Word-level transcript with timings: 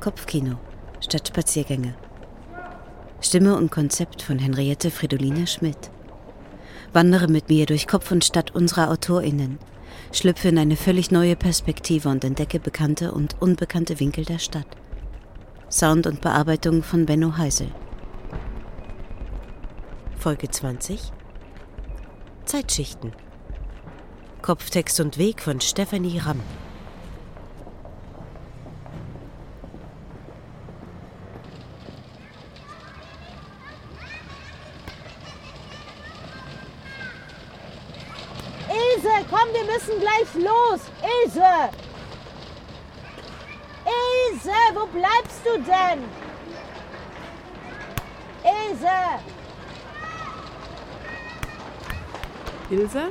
Kopfkino 0.00 0.56
statt 1.00 1.28
Spaziergänge. 1.28 1.94
Stimme 3.20 3.54
und 3.54 3.70
Konzept 3.70 4.22
von 4.22 4.38
Henriette 4.38 4.90
Fridoline 4.90 5.46
Schmidt. 5.46 5.90
Wandere 6.94 7.28
mit 7.28 7.50
mir 7.50 7.66
durch 7.66 7.86
Kopf 7.86 8.10
und 8.10 8.24
Stadt 8.24 8.54
unserer 8.54 8.90
AutorInnen, 8.90 9.58
schlüpfe 10.10 10.48
in 10.48 10.58
eine 10.58 10.76
völlig 10.76 11.10
neue 11.10 11.36
Perspektive 11.36 12.08
und 12.08 12.24
entdecke 12.24 12.58
bekannte 12.58 13.12
und 13.12 13.36
unbekannte 13.40 14.00
Winkel 14.00 14.24
der 14.24 14.38
Stadt. 14.38 14.66
Sound 15.70 16.06
und 16.06 16.22
Bearbeitung 16.22 16.82
von 16.82 17.04
Benno 17.04 17.36
Heisel. 17.36 17.68
Folge 20.16 20.48
20 20.48 21.12
Zeitschichten. 22.46 23.12
Kopftext 24.40 24.98
und 25.00 25.18
Weg 25.18 25.42
von 25.42 25.60
Stefanie 25.60 26.18
Ramm. 26.18 26.40
Ilse, 39.02 39.24
komm, 39.30 39.48
wir 39.52 39.64
müssen 39.64 39.98
gleich 39.98 40.34
los. 40.34 40.80
Ilse! 41.24 41.70
Ilse, 43.86 44.50
wo 44.74 44.86
bleibst 44.86 45.40
du 45.44 45.58
denn? 45.62 46.04
Ilse! 48.44 48.88
Ilse? 52.68 53.10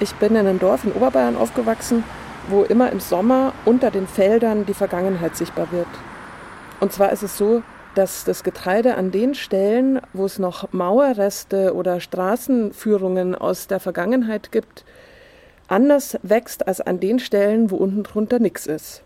Ich 0.00 0.14
bin 0.16 0.32
in 0.32 0.38
einem 0.38 0.58
Dorf 0.58 0.82
in 0.82 0.92
Oberbayern 0.92 1.36
aufgewachsen, 1.36 2.02
wo 2.48 2.64
immer 2.64 2.90
im 2.90 2.98
Sommer 2.98 3.52
unter 3.64 3.92
den 3.92 4.08
Feldern 4.08 4.66
die 4.66 4.74
Vergangenheit 4.74 5.36
sichtbar 5.36 5.70
wird. 5.70 5.86
Und 6.84 6.92
zwar 6.92 7.12
ist 7.12 7.22
es 7.22 7.38
so, 7.38 7.62
dass 7.94 8.24
das 8.24 8.44
Getreide 8.44 8.96
an 8.96 9.10
den 9.10 9.34
Stellen, 9.34 10.02
wo 10.12 10.26
es 10.26 10.38
noch 10.38 10.70
Mauerreste 10.74 11.74
oder 11.74 11.98
Straßenführungen 11.98 13.34
aus 13.34 13.68
der 13.68 13.80
Vergangenheit 13.80 14.52
gibt, 14.52 14.84
anders 15.66 16.18
wächst 16.22 16.68
als 16.68 16.82
an 16.82 17.00
den 17.00 17.20
Stellen, 17.20 17.70
wo 17.70 17.76
unten 17.76 18.02
drunter 18.02 18.38
nichts 18.38 18.66
ist. 18.66 19.02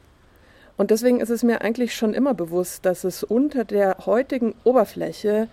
Und 0.77 0.91
deswegen 0.91 1.21
ist 1.21 1.31
es 1.31 1.45
mir 1.45 1.61
eigentlich 1.61 1.95
schon 1.95 2.15
immer 2.15 2.35
bewusst, 2.35 2.85
dass 2.85 3.05
es 3.05 3.23
unter 3.23 3.65
der 3.65 3.99
heutigen 4.07 4.57
Oberfläche 4.65 5.47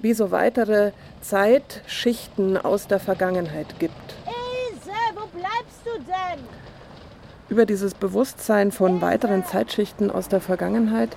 wie 0.00 0.12
so 0.12 0.30
weitere 0.30 0.92
Zeitschichten 1.22 2.58
aus 2.58 2.88
der 2.88 3.00
Vergangenheit 3.00 3.78
gibt. 3.78 3.94
Ilse, 4.26 4.92
wo 5.14 5.26
bleibst 5.28 5.80
du 5.86 5.98
denn? 6.02 6.44
Über 7.48 7.64
dieses 7.64 7.94
Bewusstsein 7.94 8.70
von 8.70 9.00
weiteren 9.00 9.46
Zeitschichten 9.46 10.10
aus 10.10 10.28
der 10.28 10.42
Vergangenheit 10.42 11.16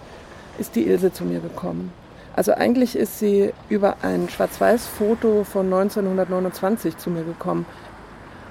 ist 0.58 0.76
die 0.76 0.88
Ilse 0.88 1.12
zu 1.12 1.26
mir 1.26 1.40
gekommen. 1.40 1.92
Also 2.36 2.54
eigentlich 2.54 2.96
ist 2.96 3.20
sie 3.20 3.54
über 3.70 3.98
ein 4.02 4.28
Schwarz-Weiß-Foto 4.28 5.44
von 5.44 5.66
1929 5.72 6.98
zu 6.98 7.10
mir 7.10 7.24
gekommen. 7.24 7.66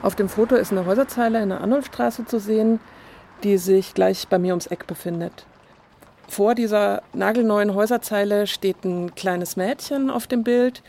Auf 0.02 0.14
dem 0.14 0.28
Foto 0.28 0.54
ist 0.54 0.72
eine 0.72 0.86
Häuserzeile 0.86 1.42
in 1.42 1.48
der 1.48 1.60
Arnulfstraße 1.60 2.26
zu 2.26 2.38
sehen, 2.38 2.80
die 3.42 3.58
sich 3.58 3.94
gleich 3.94 4.28
bei 4.28 4.38
mir 4.38 4.52
ums 4.52 4.66
Eck 4.66 4.86
befindet. 4.86 5.46
Vor 6.28 6.54
dieser 6.54 7.02
nagelneuen 7.12 7.74
Häuserzeile 7.74 8.46
steht 8.46 8.84
ein 8.84 9.14
kleines 9.14 9.56
Mädchen 9.56 10.10
auf 10.10 10.26
dem 10.26 10.44
Bild. 10.44 10.82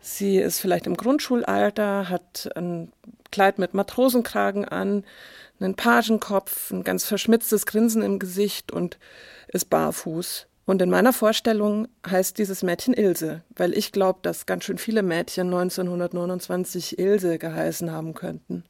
Sie 0.00 0.38
ist 0.38 0.60
vielleicht 0.60 0.86
im 0.86 0.96
Grundschulalter, 0.96 2.10
hat 2.10 2.50
ein 2.56 2.92
Kleid 3.30 3.58
mit 3.58 3.74
Matrosenkragen 3.74 4.64
an, 4.64 5.04
einen 5.60 5.74
Pagenkopf, 5.74 6.70
ein 6.70 6.84
ganz 6.84 7.04
verschmitztes 7.04 7.66
Grinsen 7.66 8.02
im 8.02 8.18
Gesicht 8.18 8.72
und 8.72 8.98
ist 9.48 9.70
barfuß. 9.70 10.46
Und 10.66 10.80
in 10.80 10.90
meiner 10.90 11.12
Vorstellung 11.12 11.88
heißt 12.06 12.38
dieses 12.38 12.62
Mädchen 12.62 12.94
Ilse, 12.94 13.42
weil 13.54 13.76
ich 13.76 13.92
glaube, 13.92 14.20
dass 14.22 14.46
ganz 14.46 14.64
schön 14.64 14.78
viele 14.78 15.02
Mädchen 15.02 15.48
1929 15.48 16.98
Ilse 16.98 17.38
geheißen 17.38 17.92
haben 17.92 18.14
könnten. 18.14 18.64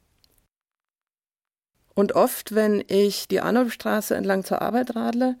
Und 1.93 2.13
oft, 2.13 2.53
wenn 2.53 2.83
ich 2.87 3.29
die 3.29 3.39
Arnulfstraße 3.39 4.15
entlang 4.15 4.43
zur 4.43 4.61
Arbeit 4.61 4.95
radle, 4.97 5.37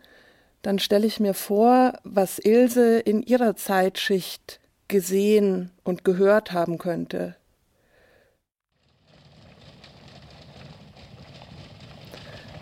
dann 0.61 0.79
stelle 0.79 1.05
ich 1.05 1.19
mir 1.19 1.33
vor, 1.33 1.99
was 2.03 2.39
Ilse 2.39 2.99
in 2.99 3.21
ihrer 3.21 3.57
Zeitschicht 3.57 4.61
gesehen 4.87 5.71
und 5.83 6.05
gehört 6.05 6.53
haben 6.53 6.77
könnte. 6.77 7.35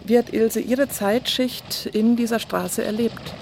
Wie 0.05 0.17
hat 0.17 0.33
Ilse 0.33 0.59
ihre 0.59 0.89
Zeitschicht 0.89 1.85
in 1.93 2.17
dieser 2.17 2.39
Straße 2.39 2.83
erlebt? 2.83 3.33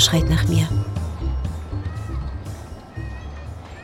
Schreit 0.00 0.28
nach 0.30 0.46
mir. 0.46 0.68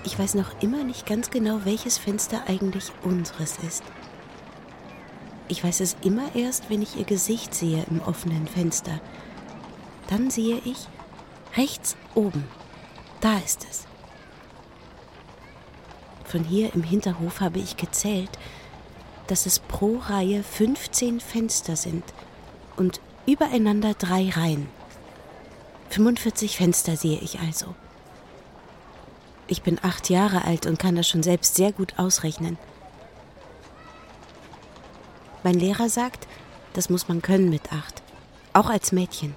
Ich 0.05 0.19
weiß 0.19 0.35
noch 0.35 0.61
immer 0.63 0.85
nicht 0.85 1.07
ganz 1.07 1.31
genau, 1.31 1.61
welches 1.65 1.99
Fenster 1.99 2.43
eigentlich 2.47 2.93
unseres 3.03 3.59
ist. 3.67 3.83
Ich 5.49 5.65
weiß 5.65 5.81
es 5.81 5.97
immer 6.03 6.35
erst, 6.35 6.71
wenn 6.71 6.83
ich 6.83 6.97
ihr 6.97 7.05
Gesicht 7.05 7.55
sehe 7.55 7.85
im 7.91 8.01
offenen 8.01 8.47
Fenster. 8.47 9.01
Dann 10.09 10.31
sehe 10.31 10.61
ich 10.65 10.87
rechts 11.57 11.97
oben. 12.15 12.45
Da 13.21 13.39
ist 13.39 13.67
es. 13.69 13.87
Von 16.25 16.45
hier 16.45 16.75
im 16.75 16.83
Hinterhof 16.83 17.41
habe 17.41 17.59
ich 17.59 17.77
gezählt, 17.77 18.31
dass 19.27 19.47
es 19.47 19.59
pro 19.59 19.99
Reihe 19.99 20.43
15 20.43 21.21
Fenster 21.21 21.77
sind 21.77 22.05
und 22.77 23.01
übereinander 23.27 23.95
drei 23.95 24.31
Reihen. 24.31 24.69
45 25.95 26.57
Fenster 26.57 26.97
sehe 26.97 27.21
ich 27.21 27.39
also. 27.39 27.73
Ich 29.47 29.63
bin 29.63 29.79
acht 29.81 30.11
Jahre 30.11 30.45
alt 30.45 30.67
und 30.67 30.77
kann 30.77 30.97
das 30.97 31.09
schon 31.09 31.23
selbst 31.23 31.55
sehr 31.55 31.71
gut 31.71 32.01
ausrechnen. 32.01 32.59
Mein 35.45 35.55
Lehrer 35.55 35.89
sagt, 35.89 36.27
das 36.73 36.91
muss 36.91 37.07
man 37.07 37.23
können 37.23 37.49
mit 37.49 37.73
acht, 37.73 38.03
auch 38.55 38.71
als 38.71 38.91
Mädchen. 38.91 39.37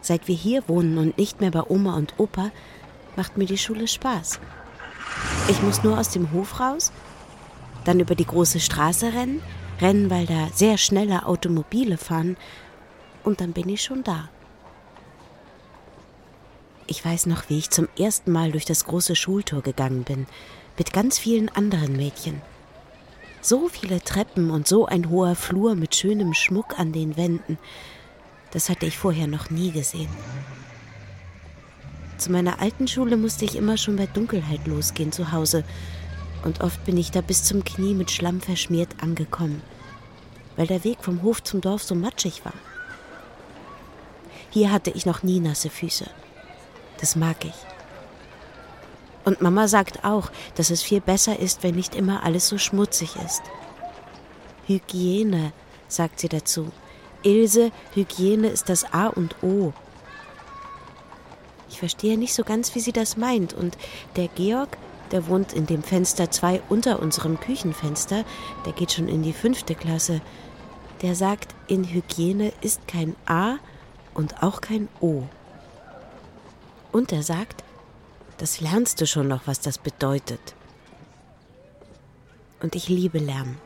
Seit 0.00 0.28
wir 0.28 0.34
hier 0.34 0.66
wohnen 0.66 0.96
und 0.96 1.18
nicht 1.18 1.42
mehr 1.42 1.50
bei 1.50 1.64
Oma 1.68 1.96
und 1.96 2.14
Opa, 2.16 2.50
macht 3.16 3.36
mir 3.36 3.44
die 3.44 3.58
Schule 3.58 3.86
Spaß. 3.86 4.40
Ich 5.48 5.60
muss 5.60 5.82
nur 5.82 5.98
aus 5.98 6.08
dem 6.08 6.32
Hof 6.32 6.58
raus, 6.58 6.90
dann 7.84 8.00
über 8.00 8.14
die 8.14 8.24
große 8.24 8.60
Straße 8.60 9.12
rennen, 9.12 9.42
rennen, 9.78 10.08
weil 10.08 10.24
da 10.24 10.48
sehr 10.54 10.78
schnelle 10.78 11.26
Automobile 11.26 11.98
fahren, 11.98 12.38
und 13.24 13.42
dann 13.42 13.52
bin 13.52 13.68
ich 13.68 13.82
schon 13.82 14.02
da. 14.04 14.30
Ich 16.90 17.04
weiß 17.04 17.26
noch, 17.26 17.50
wie 17.50 17.58
ich 17.58 17.68
zum 17.68 17.86
ersten 17.98 18.32
Mal 18.32 18.50
durch 18.50 18.64
das 18.64 18.86
große 18.86 19.14
Schultor 19.14 19.60
gegangen 19.60 20.04
bin, 20.04 20.26
mit 20.78 20.94
ganz 20.94 21.18
vielen 21.18 21.50
anderen 21.50 21.94
Mädchen. 21.94 22.40
So 23.42 23.68
viele 23.68 24.00
Treppen 24.00 24.50
und 24.50 24.66
so 24.66 24.86
ein 24.86 25.10
hoher 25.10 25.34
Flur 25.34 25.74
mit 25.74 25.94
schönem 25.94 26.32
Schmuck 26.32 26.78
an 26.78 26.92
den 26.92 27.18
Wänden, 27.18 27.58
das 28.52 28.70
hatte 28.70 28.86
ich 28.86 28.96
vorher 28.96 29.26
noch 29.26 29.50
nie 29.50 29.70
gesehen. 29.70 30.08
Zu 32.16 32.32
meiner 32.32 32.60
alten 32.60 32.88
Schule 32.88 33.18
musste 33.18 33.44
ich 33.44 33.56
immer 33.56 33.76
schon 33.76 33.96
bei 33.96 34.06
Dunkelheit 34.06 34.66
losgehen 34.66 35.12
zu 35.12 35.30
Hause. 35.30 35.64
Und 36.42 36.62
oft 36.62 36.82
bin 36.86 36.96
ich 36.96 37.10
da 37.10 37.20
bis 37.20 37.44
zum 37.44 37.64
Knie 37.64 37.92
mit 37.92 38.10
Schlamm 38.10 38.40
verschmiert 38.40 38.88
angekommen, 39.02 39.60
weil 40.56 40.66
der 40.66 40.84
Weg 40.84 41.04
vom 41.04 41.22
Hof 41.22 41.42
zum 41.42 41.60
Dorf 41.60 41.82
so 41.82 41.94
matschig 41.94 42.46
war. 42.46 42.54
Hier 44.50 44.72
hatte 44.72 44.90
ich 44.90 45.04
noch 45.04 45.22
nie 45.22 45.40
nasse 45.40 45.68
Füße. 45.68 46.06
Das 47.00 47.16
mag 47.16 47.44
ich. 47.44 47.54
Und 49.24 49.42
Mama 49.42 49.68
sagt 49.68 50.04
auch, 50.04 50.30
dass 50.54 50.70
es 50.70 50.82
viel 50.82 51.00
besser 51.00 51.38
ist, 51.38 51.62
wenn 51.62 51.74
nicht 51.74 51.94
immer 51.94 52.22
alles 52.22 52.48
so 52.48 52.56
schmutzig 52.56 53.16
ist. 53.24 53.42
Hygiene, 54.66 55.52
sagt 55.86 56.20
sie 56.20 56.28
dazu. 56.28 56.70
Ilse, 57.22 57.70
Hygiene 57.94 58.48
ist 58.48 58.68
das 58.68 58.92
A 58.92 59.08
und 59.08 59.36
O. 59.42 59.72
Ich 61.68 61.78
verstehe 61.78 62.16
nicht 62.16 62.34
so 62.34 62.44
ganz, 62.44 62.74
wie 62.74 62.80
sie 62.80 62.92
das 62.92 63.16
meint. 63.16 63.52
Und 63.52 63.76
der 64.16 64.28
Georg, 64.28 64.78
der 65.10 65.26
wohnt 65.26 65.52
in 65.52 65.66
dem 65.66 65.82
Fenster 65.82 66.30
zwei 66.30 66.62
unter 66.68 67.00
unserem 67.00 67.38
Küchenfenster, 67.38 68.24
der 68.64 68.72
geht 68.72 68.92
schon 68.92 69.08
in 69.08 69.22
die 69.22 69.32
fünfte 69.32 69.74
Klasse. 69.74 70.20
Der 71.02 71.14
sagt, 71.14 71.54
in 71.66 71.84
Hygiene 71.84 72.52
ist 72.60 72.88
kein 72.88 73.14
A 73.26 73.56
und 74.14 74.42
auch 74.42 74.60
kein 74.60 74.88
O. 75.00 75.24
Und 76.92 77.12
er 77.12 77.22
sagt, 77.22 77.64
das 78.38 78.60
lernst 78.60 79.00
du 79.00 79.06
schon 79.06 79.28
noch, 79.28 79.42
was 79.46 79.60
das 79.60 79.78
bedeutet. 79.78 80.40
Und 82.60 82.74
ich 82.74 82.88
liebe 82.88 83.18
Lernen. 83.18 83.58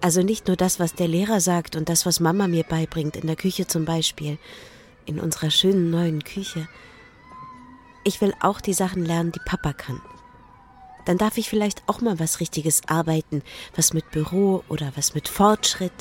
Also 0.00 0.22
nicht 0.22 0.48
nur 0.48 0.56
das, 0.56 0.80
was 0.80 0.94
der 0.94 1.08
Lehrer 1.08 1.40
sagt 1.40 1.76
und 1.76 1.88
das, 1.88 2.06
was 2.06 2.20
Mama 2.20 2.48
mir 2.48 2.64
beibringt, 2.64 3.16
in 3.16 3.26
der 3.26 3.36
Küche 3.36 3.66
zum 3.66 3.84
Beispiel, 3.84 4.38
in 5.06 5.20
unserer 5.20 5.50
schönen 5.50 5.90
neuen 5.90 6.24
Küche. 6.24 6.68
Ich 8.04 8.20
will 8.20 8.34
auch 8.40 8.60
die 8.60 8.74
Sachen 8.74 9.04
lernen, 9.04 9.32
die 9.32 9.40
Papa 9.44 9.72
kann. 9.72 10.00
Dann 11.04 11.18
darf 11.18 11.38
ich 11.38 11.48
vielleicht 11.48 11.82
auch 11.86 12.00
mal 12.00 12.18
was 12.18 12.40
Richtiges 12.40 12.82
arbeiten, 12.88 13.42
was 13.74 13.92
mit 13.92 14.10
Büro 14.10 14.64
oder 14.68 14.92
was 14.96 15.14
mit 15.14 15.28
Fortschritt. 15.28 15.92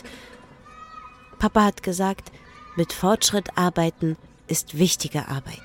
Papa 1.40 1.64
hat 1.64 1.84
gesagt, 1.84 2.32
mit 2.76 2.94
Fortschritt 2.94 3.58
arbeiten 3.58 4.18
ist 4.48 4.78
wichtige 4.78 5.28
Arbeit. 5.28 5.62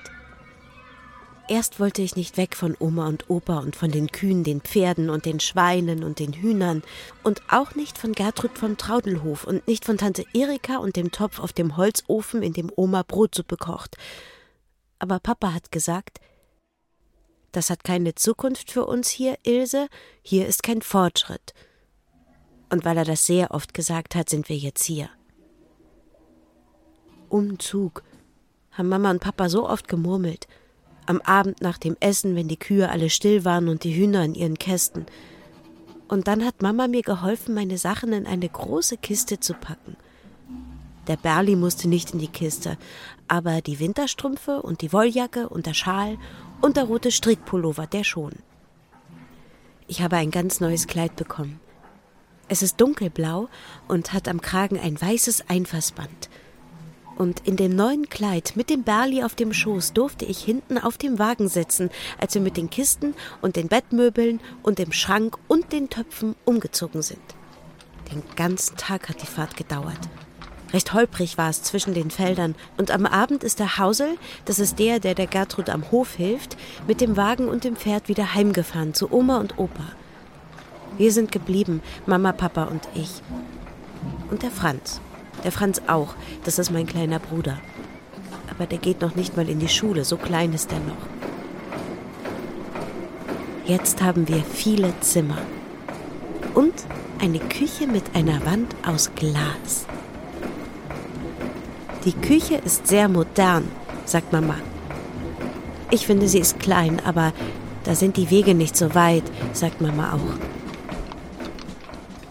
Erst 1.49 1.79
wollte 1.79 2.01
ich 2.01 2.17
nicht 2.17 2.35
weg 2.35 2.57
von 2.57 2.75
Oma 2.77 3.07
und 3.07 3.29
Opa 3.29 3.59
und 3.59 3.77
von 3.77 3.89
den 3.89 4.11
Kühen, 4.11 4.43
den 4.43 4.59
Pferden 4.59 5.09
und 5.09 5.25
den 5.25 5.39
Schweinen 5.39 6.03
und 6.03 6.19
den 6.19 6.33
Hühnern 6.33 6.83
und 7.23 7.41
auch 7.49 7.73
nicht 7.73 7.97
von 7.97 8.11
Gertrud 8.11 8.57
vom 8.57 8.75
Traudelhof 8.75 9.45
und 9.45 9.65
nicht 9.65 9.85
von 9.85 9.97
Tante 9.97 10.25
Erika 10.33 10.77
und 10.77 10.97
dem 10.97 11.11
Topf 11.11 11.39
auf 11.39 11.53
dem 11.53 11.77
Holzofen, 11.77 12.43
in 12.43 12.51
dem 12.51 12.69
Oma 12.75 13.03
Brotsuppe 13.03 13.55
kocht. 13.55 13.95
Aber 14.99 15.19
Papa 15.19 15.53
hat 15.53 15.71
gesagt, 15.71 16.19
das 17.53 17.69
hat 17.69 17.85
keine 17.85 18.13
Zukunft 18.13 18.69
für 18.69 18.85
uns 18.85 19.09
hier, 19.09 19.37
Ilse, 19.43 19.87
hier 20.21 20.47
ist 20.47 20.63
kein 20.63 20.81
Fortschritt. 20.81 21.53
Und 22.69 22.83
weil 22.83 22.97
er 22.97 23.05
das 23.05 23.25
sehr 23.25 23.51
oft 23.51 23.73
gesagt 23.73 24.15
hat, 24.15 24.29
sind 24.29 24.49
wir 24.49 24.57
jetzt 24.57 24.83
hier. 24.83 25.09
Umzug, 27.29 28.03
haben 28.71 28.89
Mama 28.89 29.11
und 29.11 29.21
Papa 29.21 29.47
so 29.47 29.69
oft 29.69 29.87
gemurmelt 29.87 30.45
am 31.07 31.21
Abend 31.21 31.61
nach 31.61 31.77
dem 31.77 31.97
Essen, 31.99 32.35
wenn 32.35 32.47
die 32.47 32.57
Kühe 32.57 32.89
alle 32.89 33.09
still 33.09 33.45
waren 33.45 33.69
und 33.69 33.83
die 33.83 33.95
Hühner 33.95 34.23
in 34.23 34.35
ihren 34.35 34.59
Kästen. 34.59 35.05
Und 36.07 36.27
dann 36.27 36.45
hat 36.45 36.61
Mama 36.61 36.87
mir 36.87 37.01
geholfen, 37.01 37.53
meine 37.53 37.77
Sachen 37.77 38.13
in 38.13 38.27
eine 38.27 38.47
große 38.47 38.97
Kiste 38.97 39.39
zu 39.39 39.53
packen. 39.53 39.97
Der 41.07 41.17
Berli 41.17 41.55
musste 41.55 41.87
nicht 41.87 42.11
in 42.11 42.19
die 42.19 42.27
Kiste, 42.27 42.77
aber 43.27 43.61
die 43.61 43.79
Winterstrümpfe 43.79 44.61
und 44.61 44.81
die 44.81 44.91
Wolljacke 44.91 45.49
und 45.49 45.65
der 45.65 45.73
Schal 45.73 46.17
und 46.61 46.77
der 46.77 46.83
rote 46.83 47.11
Strickpullover, 47.11 47.87
der 47.87 48.03
schon. 48.03 48.33
Ich 49.87 50.01
habe 50.01 50.17
ein 50.17 50.31
ganz 50.31 50.59
neues 50.59 50.87
Kleid 50.87 51.15
bekommen. 51.15 51.61
Es 52.49 52.61
ist 52.61 52.79
dunkelblau 52.79 53.47
und 53.87 54.13
hat 54.13 54.27
am 54.27 54.41
Kragen 54.41 54.79
ein 54.79 54.99
weißes 54.99 55.49
Einfassband 55.49 56.29
und 57.17 57.41
in 57.47 57.55
dem 57.55 57.75
neuen 57.75 58.09
Kleid 58.09 58.53
mit 58.55 58.69
dem 58.69 58.83
Berli 58.83 59.23
auf 59.23 59.35
dem 59.35 59.53
Schoß 59.53 59.93
durfte 59.93 60.25
ich 60.25 60.39
hinten 60.39 60.77
auf 60.77 60.97
dem 60.97 61.19
Wagen 61.19 61.49
sitzen, 61.49 61.89
als 62.19 62.33
wir 62.35 62.41
mit 62.41 62.57
den 62.57 62.69
Kisten 62.69 63.13
und 63.41 63.55
den 63.55 63.67
Bettmöbeln 63.67 64.39
und 64.63 64.79
dem 64.79 64.91
Schrank 64.91 65.37
und 65.47 65.71
den 65.71 65.89
Töpfen 65.89 66.35
umgezogen 66.45 67.01
sind. 67.01 67.21
Den 68.11 68.23
ganzen 68.35 68.77
Tag 68.77 69.09
hat 69.09 69.21
die 69.21 69.27
Fahrt 69.27 69.57
gedauert. 69.57 69.99
Recht 70.73 70.93
holprig 70.93 71.37
war 71.37 71.49
es 71.49 71.63
zwischen 71.63 71.93
den 71.93 72.11
Feldern, 72.11 72.55
und 72.77 72.91
am 72.91 73.05
Abend 73.05 73.43
ist 73.43 73.59
der 73.59 73.77
Hausel, 73.77 74.17
das 74.45 74.59
ist 74.59 74.79
der, 74.79 74.99
der 74.99 75.15
der 75.15 75.27
Gertrud 75.27 75.69
am 75.69 75.91
Hof 75.91 76.15
hilft, 76.15 76.57
mit 76.87 76.99
dem 76.99 77.15
Wagen 77.15 77.47
und 77.47 77.63
dem 77.63 77.77
Pferd 77.77 78.09
wieder 78.09 78.33
heimgefahren 78.33 78.93
zu 78.93 79.11
Oma 79.11 79.37
und 79.37 79.57
Opa. 79.57 79.93
Wir 80.97 81.11
sind 81.11 81.31
geblieben, 81.31 81.81
Mama, 82.05 82.31
Papa 82.33 82.65
und 82.65 82.87
ich. 82.95 83.21
Und 84.29 84.43
der 84.43 84.51
Franz. 84.51 84.99
Der 85.47 85.53
Franz 85.53 85.81
auch, 85.87 86.13
das 86.43 86.59
ist 86.59 86.71
mein 86.71 86.85
kleiner 86.85 87.19
Bruder. 87.19 87.57
Aber 88.51 88.65
der 88.65 88.79
geht 88.79 88.99
noch 88.99 89.15
nicht 89.15 89.37
mal 89.37 89.47
in 89.47 89.59
die 89.59 89.69
Schule, 89.69 90.03
so 90.03 90.17
klein 90.17 90.51
ist 90.51 90.73
er 90.73 90.79
noch. 90.79 91.07
Jetzt 93.65 94.03
haben 94.03 94.27
wir 94.27 94.43
viele 94.43 94.91
Zimmer. 94.99 95.37
Und 96.53 96.73
eine 97.21 97.39
Küche 97.39 97.87
mit 97.87 98.13
einer 98.13 98.45
Wand 98.45 98.75
aus 98.85 99.11
Glas. 99.15 99.85
Die 102.03 102.11
Küche 102.11 102.55
ist 102.55 102.85
sehr 102.85 103.07
modern, 103.07 103.69
sagt 104.03 104.33
Mama. 104.33 104.55
Ich 105.91 106.05
finde, 106.05 106.27
sie 106.27 106.39
ist 106.39 106.59
klein, 106.59 107.01
aber 107.05 107.31
da 107.85 107.95
sind 107.95 108.17
die 108.17 108.29
Wege 108.31 108.53
nicht 108.53 108.75
so 108.75 108.93
weit, 108.95 109.23
sagt 109.53 109.79
Mama 109.79 110.11
auch. 110.11 110.56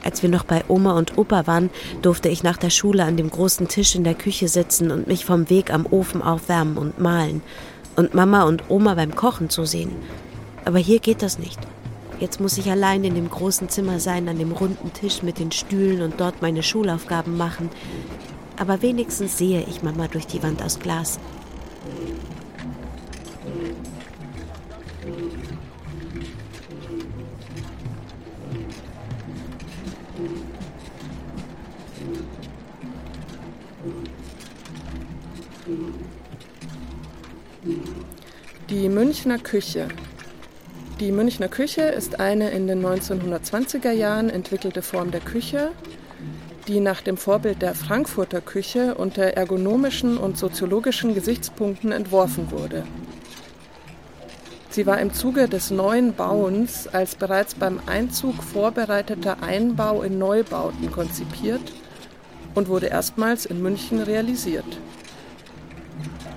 Als 0.06 0.23
wir 0.23 0.31
noch 0.31 0.44
bei 0.44 0.62
Oma 0.69 0.93
und 0.97 1.19
Opa 1.19 1.49
waren, 1.49 1.69
durfte 2.00 2.29
ich 2.29 2.44
nach 2.44 2.58
der 2.58 2.70
Schule 2.70 3.03
an 3.03 3.17
dem 3.17 3.29
großen 3.29 3.67
Tisch 3.67 3.97
in 3.97 4.05
der 4.05 4.14
Küche 4.14 4.47
sitzen 4.47 4.93
und 4.93 5.08
mich 5.08 5.25
vom 5.25 5.50
Weg 5.50 5.75
am 5.75 5.85
Ofen 5.85 6.23
aufwärmen 6.23 6.79
und 6.79 7.00
malen 7.00 7.43
und 7.97 8.14
Mama 8.14 8.44
und 8.44 8.62
Oma 8.69 8.94
beim 8.94 9.17
Kochen 9.17 9.50
zusehen. 9.50 9.91
Aber 10.64 10.79
hier 10.79 11.00
geht 11.00 11.23
das 11.23 11.41
nicht. 11.41 11.58
Jetzt 12.20 12.38
muss 12.38 12.56
ich 12.56 12.70
allein 12.70 13.03
in 13.03 13.17
dem 13.17 13.29
großen 13.29 13.69
Zimmer 13.69 13.99
sein, 13.99 14.29
an 14.29 14.38
dem 14.38 14.53
runden 14.53 14.93
Tisch 14.93 15.25
mit 15.25 15.41
den 15.41 15.50
Stühlen 15.50 16.00
und 16.03 16.20
dort 16.20 16.41
meine 16.41 16.62
Schulaufgaben 16.62 17.37
machen. 17.37 17.69
Aber 18.59 18.82
wenigstens 18.82 19.37
sehe 19.37 19.67
ich 19.69 19.82
Mama 19.82 20.06
durch 20.06 20.29
die 20.29 20.41
Wand 20.41 20.62
aus 20.62 20.79
Glas. 20.79 21.19
Die 38.68 38.88
Münchner 38.88 39.38
Küche. 39.38 39.87
Die 40.99 41.12
Münchner 41.12 41.46
Küche 41.46 41.82
ist 41.82 42.18
eine 42.18 42.50
in 42.50 42.66
den 42.66 42.85
1920er 42.85 43.92
Jahren 43.92 44.28
entwickelte 44.28 44.82
Form 44.82 45.12
der 45.12 45.20
Küche, 45.20 45.70
die 46.66 46.80
nach 46.80 47.00
dem 47.00 47.16
Vorbild 47.16 47.62
der 47.62 47.76
Frankfurter 47.76 48.40
Küche 48.40 48.96
unter 48.96 49.23
ergonomischen 49.23 50.18
und 50.18 50.37
soziologischen 50.37 51.14
Gesichtspunkten 51.14 51.92
entworfen 51.92 52.50
wurde. 52.50 52.82
Sie 54.70 54.85
war 54.85 54.99
im 54.99 55.14
Zuge 55.14 55.49
des 55.49 55.70
neuen 55.70 56.14
Bauens 56.14 56.88
als 56.88 57.14
bereits 57.14 57.54
beim 57.54 57.80
Einzug 57.87 58.42
vorbereiteter 58.42 59.44
Einbau 59.44 60.02
in 60.02 60.18
Neubauten 60.18 60.90
konzipiert 60.90 61.73
und 62.56 62.66
wurde 62.66 62.87
erstmals 62.87 63.46
in 63.46 63.62
München 63.62 64.02
realisiert. 64.02 64.80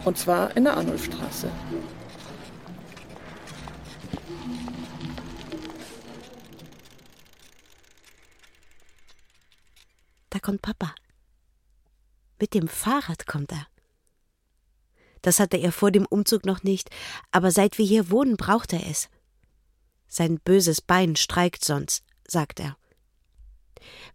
Und 0.05 0.19
zwar 0.19 0.55
in 0.55 0.65
der 0.65 0.77
Arnulfstraße. 0.77 1.47
Da 10.29 10.39
kommt 10.39 10.61
Papa. 10.61 10.93
Mit 12.39 12.53
dem 12.53 12.67
Fahrrad 12.67 13.27
kommt 13.27 13.51
er. 13.51 13.67
Das 15.21 15.39
hatte 15.39 15.57
er 15.57 15.71
vor 15.71 15.91
dem 15.91 16.05
Umzug 16.05 16.45
noch 16.45 16.63
nicht, 16.63 16.89
aber 17.31 17.51
seit 17.51 17.77
wir 17.77 17.85
hier 17.85 18.09
wohnen, 18.09 18.37
braucht 18.37 18.73
er 18.73 18.87
es. 18.87 19.09
Sein 20.07 20.39
böses 20.39 20.81
Bein 20.81 21.15
streikt 21.15 21.65
sonst, 21.65 22.03
sagt 22.25 22.59
er. 22.59 22.77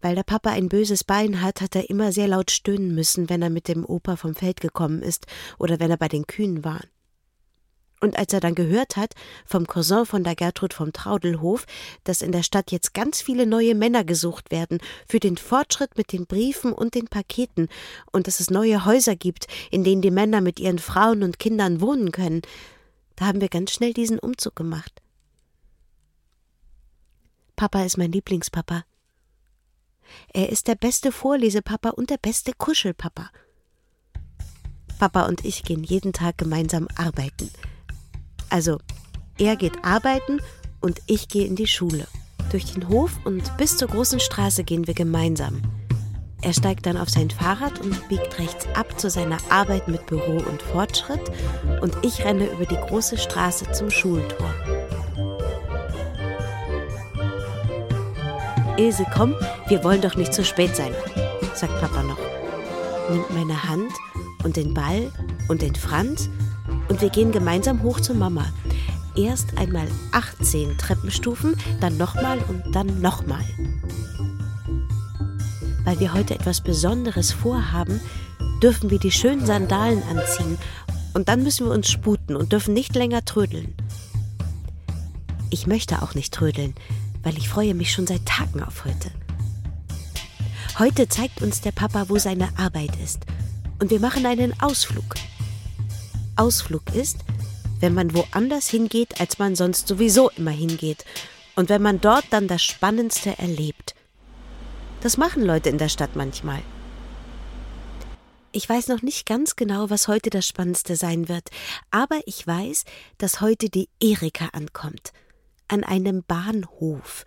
Weil 0.00 0.14
der 0.14 0.22
Papa 0.22 0.50
ein 0.50 0.68
böses 0.68 1.04
Bein 1.04 1.40
hat, 1.42 1.60
hat 1.60 1.76
er 1.76 1.90
immer 1.90 2.12
sehr 2.12 2.28
laut 2.28 2.50
stöhnen 2.50 2.94
müssen, 2.94 3.28
wenn 3.28 3.42
er 3.42 3.50
mit 3.50 3.68
dem 3.68 3.84
Opa 3.84 4.16
vom 4.16 4.34
Feld 4.34 4.60
gekommen 4.60 5.02
ist 5.02 5.26
oder 5.58 5.78
wenn 5.80 5.90
er 5.90 5.96
bei 5.96 6.08
den 6.08 6.26
Kühen 6.26 6.64
war. 6.64 6.80
Und 8.04 8.18
als 8.18 8.34
er 8.34 8.40
dann 8.40 8.54
gehört 8.54 8.98
hat 8.98 9.14
vom 9.46 9.66
Cousin 9.66 10.04
von 10.04 10.24
der 10.24 10.34
Gertrud 10.34 10.74
vom 10.74 10.92
Traudelhof, 10.92 11.64
dass 12.04 12.20
in 12.20 12.32
der 12.32 12.42
Stadt 12.42 12.70
jetzt 12.70 12.92
ganz 12.92 13.22
viele 13.22 13.46
neue 13.46 13.74
Männer 13.74 14.04
gesucht 14.04 14.50
werden 14.50 14.78
für 15.08 15.20
den 15.20 15.38
Fortschritt 15.38 15.96
mit 15.96 16.12
den 16.12 16.26
Briefen 16.26 16.74
und 16.74 16.94
den 16.94 17.06
Paketen 17.06 17.68
und 18.12 18.26
dass 18.26 18.40
es 18.40 18.50
neue 18.50 18.84
Häuser 18.84 19.16
gibt, 19.16 19.46
in 19.70 19.84
denen 19.84 20.02
die 20.02 20.10
Männer 20.10 20.42
mit 20.42 20.60
ihren 20.60 20.78
Frauen 20.78 21.22
und 21.22 21.38
Kindern 21.38 21.80
wohnen 21.80 22.12
können, 22.12 22.42
da 23.16 23.24
haben 23.24 23.40
wir 23.40 23.48
ganz 23.48 23.70
schnell 23.70 23.94
diesen 23.94 24.18
Umzug 24.18 24.54
gemacht. 24.54 25.00
Papa 27.56 27.84
ist 27.84 27.96
mein 27.96 28.12
Lieblingspapa. 28.12 28.84
Er 30.34 30.50
ist 30.50 30.68
der 30.68 30.74
beste 30.74 31.10
Vorlesepapa 31.10 31.88
und 31.88 32.10
der 32.10 32.18
beste 32.18 32.52
Kuschelpapa. 32.52 33.30
Papa 34.98 35.22
und 35.24 35.42
ich 35.46 35.62
gehen 35.62 35.82
jeden 35.82 36.12
Tag 36.12 36.36
gemeinsam 36.36 36.86
arbeiten. 36.96 37.50
Also, 38.54 38.78
er 39.36 39.56
geht 39.56 39.84
arbeiten 39.84 40.40
und 40.80 41.02
ich 41.06 41.26
gehe 41.26 41.44
in 41.44 41.56
die 41.56 41.66
Schule. 41.66 42.06
Durch 42.52 42.72
den 42.72 42.88
Hof 42.88 43.10
und 43.24 43.56
bis 43.56 43.76
zur 43.76 43.88
großen 43.88 44.20
Straße 44.20 44.62
gehen 44.62 44.86
wir 44.86 44.94
gemeinsam. 44.94 45.60
Er 46.40 46.52
steigt 46.52 46.86
dann 46.86 46.96
auf 46.96 47.10
sein 47.10 47.30
Fahrrad 47.30 47.80
und 47.80 48.08
biegt 48.08 48.38
rechts 48.38 48.68
ab 48.76 49.00
zu 49.00 49.10
seiner 49.10 49.38
Arbeit 49.50 49.88
mit 49.88 50.06
Büro 50.06 50.36
und 50.36 50.62
Fortschritt 50.62 51.32
und 51.80 51.96
ich 52.02 52.24
renne 52.24 52.46
über 52.46 52.64
die 52.64 52.76
große 52.76 53.18
Straße 53.18 53.72
zum 53.72 53.90
Schultor. 53.90 54.54
Ilse, 58.76 59.04
komm, 59.12 59.34
wir 59.66 59.82
wollen 59.82 60.00
doch 60.00 60.14
nicht 60.14 60.32
zu 60.32 60.44
spät 60.44 60.76
sein, 60.76 60.94
sagt 61.56 61.80
Papa 61.80 62.04
noch. 62.04 62.20
Nimmt 63.10 63.34
meine 63.34 63.64
Hand 63.64 63.90
und 64.44 64.56
den 64.56 64.72
Ball 64.74 65.10
und 65.48 65.60
den 65.60 65.74
Franz 65.74 66.30
und 66.88 67.00
wir 67.00 67.10
gehen 67.10 67.32
gemeinsam 67.32 67.82
hoch 67.82 68.00
zu 68.00 68.14
Mama. 68.14 68.46
Erst 69.16 69.56
einmal 69.58 69.86
18 70.12 70.76
Treppenstufen, 70.78 71.56
dann 71.80 71.96
nochmal 71.96 72.38
und 72.48 72.74
dann 72.74 73.00
nochmal 73.00 73.44
weil 75.84 76.00
wir 76.00 76.14
heute 76.14 76.34
etwas 76.34 76.60
Besonderes 76.60 77.32
vorhaben, 77.32 78.00
dürfen 78.62 78.90
wir 78.90 78.98
die 78.98 79.12
schönen 79.12 79.46
Sandalen 79.46 80.02
anziehen 80.04 80.58
und 81.12 81.28
dann 81.28 81.42
müssen 81.42 81.66
wir 81.66 81.72
uns 81.72 81.90
sputen 81.90 82.34
und 82.34 82.52
dürfen 82.52 82.74
nicht 82.74 82.94
länger 82.96 83.24
trödeln. 83.24 83.74
Ich 85.50 85.66
möchte 85.66 86.02
auch 86.02 86.14
nicht 86.14 86.32
trödeln, 86.34 86.74
weil 87.22 87.36
ich 87.36 87.48
freue 87.48 87.74
mich 87.74 87.92
schon 87.92 88.06
seit 88.06 88.26
Tagen 88.26 88.62
auf 88.62 88.84
heute. 88.84 89.10
Heute 90.78 91.08
zeigt 91.08 91.40
uns 91.42 91.60
der 91.60 91.70
Papa, 91.70 92.06
wo 92.08 92.18
seine 92.18 92.48
Arbeit 92.58 92.96
ist 93.02 93.20
und 93.78 93.90
wir 93.90 94.00
machen 94.00 94.26
einen 94.26 94.60
Ausflug. 94.60 95.14
Ausflug 96.36 96.94
ist, 96.94 97.18
wenn 97.80 97.94
man 97.94 98.14
woanders 98.14 98.68
hingeht, 98.68 99.20
als 99.20 99.38
man 99.38 99.54
sonst 99.56 99.88
sowieso 99.88 100.30
immer 100.30 100.50
hingeht 100.50 101.04
und 101.54 101.68
wenn 101.68 101.82
man 101.82 102.00
dort 102.00 102.24
dann 102.30 102.48
das 102.48 102.62
Spannendste 102.62 103.38
erlebt. 103.38 103.94
Das 105.00 105.16
machen 105.16 105.44
Leute 105.44 105.68
in 105.68 105.78
der 105.78 105.88
Stadt 105.88 106.16
manchmal. 106.16 106.62
Ich 108.52 108.68
weiß 108.68 108.88
noch 108.88 109.02
nicht 109.02 109.26
ganz 109.26 109.56
genau, 109.56 109.90
was 109.90 110.08
heute 110.08 110.30
das 110.30 110.46
Spannendste 110.46 110.96
sein 110.96 111.28
wird, 111.28 111.50
aber 111.90 112.20
ich 112.24 112.46
weiß, 112.46 112.84
dass 113.18 113.40
heute 113.40 113.68
die 113.68 113.88
Erika 114.00 114.46
ankommt. 114.52 115.12
An 115.66 115.82
einem 115.82 116.22
Bahnhof. 116.22 117.24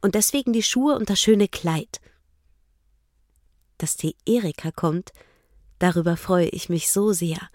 Und 0.00 0.14
deswegen 0.14 0.52
die 0.52 0.62
Schuhe 0.62 0.94
und 0.94 1.10
das 1.10 1.20
schöne 1.20 1.48
Kleid. 1.48 2.00
Dass 3.78 3.96
die 3.96 4.14
Erika 4.24 4.70
kommt, 4.70 5.12
darüber 5.78 6.16
freue 6.16 6.48
ich 6.48 6.68
mich 6.68 6.90
so 6.90 7.12
sehr. 7.12 7.50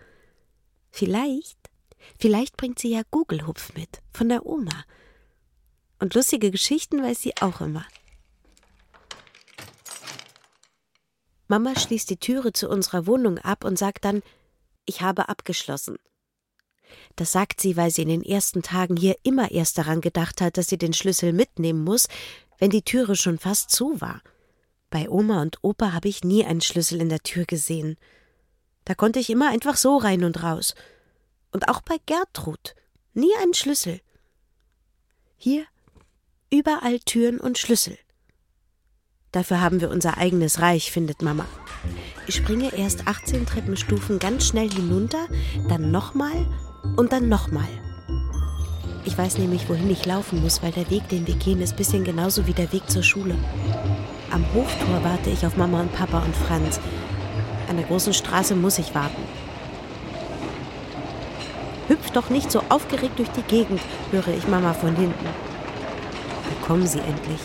Vielleicht, 0.95 1.57
vielleicht 2.17 2.55
bringt 2.55 2.79
sie 2.79 2.91
ja 2.91 3.01
Gugelhupf 3.11 3.73
mit, 3.73 4.01
von 4.13 4.29
der 4.29 4.45
Oma. 4.45 4.85
Und 5.99 6.13
lustige 6.13 6.51
Geschichten 6.51 7.03
weiß 7.03 7.21
sie 7.21 7.35
auch 7.41 7.59
immer. 7.59 7.85
Mama 11.49 11.77
schließt 11.77 12.09
die 12.09 12.15
Türe 12.15 12.53
zu 12.53 12.69
unserer 12.69 13.07
Wohnung 13.07 13.39
ab 13.39 13.65
und 13.65 13.77
sagt 13.77 14.05
dann, 14.05 14.23
ich 14.85 15.01
habe 15.01 15.27
abgeschlossen. 15.27 15.97
Das 17.17 17.33
sagt 17.33 17.59
sie, 17.59 17.75
weil 17.75 17.91
sie 17.91 18.03
in 18.03 18.07
den 18.07 18.23
ersten 18.23 18.61
Tagen 18.61 18.95
hier 18.95 19.17
immer 19.23 19.51
erst 19.51 19.77
daran 19.77 19.99
gedacht 19.99 20.39
hat, 20.39 20.55
dass 20.55 20.67
sie 20.67 20.77
den 20.77 20.93
Schlüssel 20.93 21.33
mitnehmen 21.33 21.83
muss, 21.83 22.07
wenn 22.57 22.69
die 22.69 22.83
Türe 22.83 23.17
schon 23.17 23.37
fast 23.37 23.69
zu 23.69 23.99
war. 23.99 24.21
Bei 24.89 25.09
Oma 25.09 25.41
und 25.41 25.57
Opa 25.61 25.91
habe 25.91 26.07
ich 26.07 26.23
nie 26.23 26.45
einen 26.45 26.61
Schlüssel 26.61 27.01
in 27.01 27.09
der 27.09 27.19
Tür 27.19 27.43
gesehen. 27.43 27.97
Da 28.85 28.93
konnte 28.95 29.19
ich 29.19 29.29
immer 29.29 29.49
einfach 29.49 29.75
so 29.75 29.97
rein 29.97 30.23
und 30.23 30.41
raus. 30.43 30.75
Und 31.51 31.69
auch 31.69 31.81
bei 31.81 31.97
Gertrud. 32.05 32.75
Nie 33.13 33.31
einen 33.41 33.53
Schlüssel. 33.53 34.01
Hier 35.37 35.65
überall 36.49 36.99
Türen 36.99 37.39
und 37.39 37.57
Schlüssel. 37.57 37.97
Dafür 39.31 39.59
haben 39.59 39.81
wir 39.81 39.89
unser 39.89 40.17
eigenes 40.17 40.61
Reich, 40.61 40.91
findet 40.91 41.21
Mama. 41.21 41.45
Ich 42.27 42.35
springe 42.35 42.73
erst 42.73 43.07
18 43.07 43.45
Treppenstufen 43.45 44.17
ganz 44.17 44.47
schnell 44.47 44.71
hinunter, 44.71 45.27
dann 45.67 45.91
nochmal 45.91 46.47
und 46.95 47.11
dann 47.11 47.27
nochmal. 47.27 47.67
Ich 49.03 49.17
weiß 49.17 49.37
nämlich, 49.37 49.67
wohin 49.69 49.91
ich 49.91 50.05
laufen 50.05 50.41
muss, 50.41 50.63
weil 50.63 50.71
der 50.71 50.89
Weg, 50.89 51.09
den 51.09 51.27
wir 51.27 51.35
gehen, 51.35 51.61
ist 51.61 51.75
bisschen 51.75 52.03
genauso 52.03 52.47
wie 52.47 52.53
der 52.53 52.71
Weg 52.71 52.89
zur 52.89 53.03
Schule. 53.03 53.35
Am 54.31 54.45
Hoftor 54.53 55.03
warte 55.03 55.29
ich 55.29 55.45
auf 55.45 55.57
Mama 55.57 55.81
und 55.81 55.93
Papa 55.93 56.19
und 56.19 56.35
Franz. 56.35 56.79
An 57.69 57.77
der 57.77 57.85
großen 57.85 58.13
Straße 58.13 58.55
muss 58.55 58.77
ich 58.77 58.93
warten. 58.93 59.21
Hüpf 61.87 62.11
doch 62.11 62.29
nicht 62.29 62.51
so 62.51 62.61
aufgeregt 62.69 63.19
durch 63.19 63.29
die 63.29 63.43
Gegend, 63.43 63.81
höre 64.11 64.29
ich 64.29 64.47
Mama 64.47 64.73
von 64.73 64.95
hinten. 64.95 65.25
Da 65.25 66.67
kommen 66.67 66.87
sie 66.87 66.99
endlich. 66.99 67.41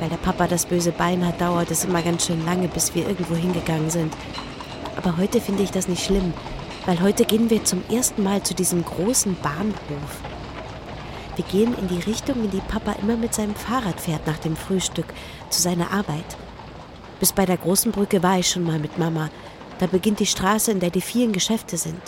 Weil 0.00 0.08
der 0.08 0.16
Papa 0.16 0.46
das 0.46 0.66
böse 0.66 0.92
Bein 0.92 1.26
hat, 1.26 1.40
dauert 1.40 1.70
es 1.70 1.84
immer 1.84 2.02
ganz 2.02 2.26
schön 2.26 2.44
lange, 2.44 2.68
bis 2.68 2.94
wir 2.94 3.06
irgendwo 3.06 3.34
hingegangen 3.34 3.88
sind. 3.88 4.12
Aber 4.96 5.16
heute 5.16 5.40
finde 5.40 5.62
ich 5.62 5.70
das 5.70 5.88
nicht 5.88 6.04
schlimm, 6.04 6.34
weil 6.86 7.00
heute 7.00 7.24
gehen 7.24 7.50
wir 7.50 7.64
zum 7.64 7.82
ersten 7.90 8.22
Mal 8.22 8.42
zu 8.42 8.54
diesem 8.54 8.84
großen 8.84 9.36
Bahnhof. 9.42 10.20
Wir 11.36 11.44
gehen 11.46 11.74
in 11.78 11.88
die 11.88 12.02
Richtung, 12.02 12.44
in 12.44 12.50
die 12.50 12.60
Papa 12.60 12.92
immer 13.00 13.16
mit 13.16 13.32
seinem 13.32 13.54
Fahrrad 13.54 14.00
fährt 14.00 14.26
nach 14.26 14.38
dem 14.38 14.56
Frühstück, 14.56 15.06
zu 15.48 15.62
seiner 15.62 15.92
Arbeit. 15.92 16.36
Bis 17.22 17.32
bei 17.32 17.46
der 17.46 17.56
großen 17.56 17.92
Brücke 17.92 18.20
war 18.24 18.40
ich 18.40 18.50
schon 18.50 18.64
mal 18.64 18.80
mit 18.80 18.98
Mama. 18.98 19.30
Da 19.78 19.86
beginnt 19.86 20.18
die 20.18 20.26
Straße, 20.26 20.72
in 20.72 20.80
der 20.80 20.90
die 20.90 21.00
vielen 21.00 21.30
Geschäfte 21.30 21.76
sind. 21.76 22.02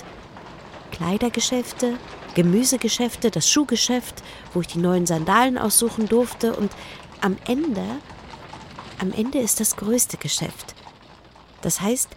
Kleidergeschäfte, 0.90 1.98
Gemüsegeschäfte, 2.34 3.30
das 3.30 3.48
Schuhgeschäft, 3.48 4.24
wo 4.52 4.62
ich 4.62 4.66
die 4.66 4.80
neuen 4.80 5.06
Sandalen 5.06 5.56
aussuchen 5.56 6.08
durfte 6.08 6.56
und 6.56 6.72
am 7.20 7.36
Ende, 7.46 7.84
am 8.98 9.12
Ende 9.12 9.38
ist 9.38 9.60
das 9.60 9.76
größte 9.76 10.16
Geschäft. 10.16 10.74
Das 11.62 11.80
heißt 11.80 12.08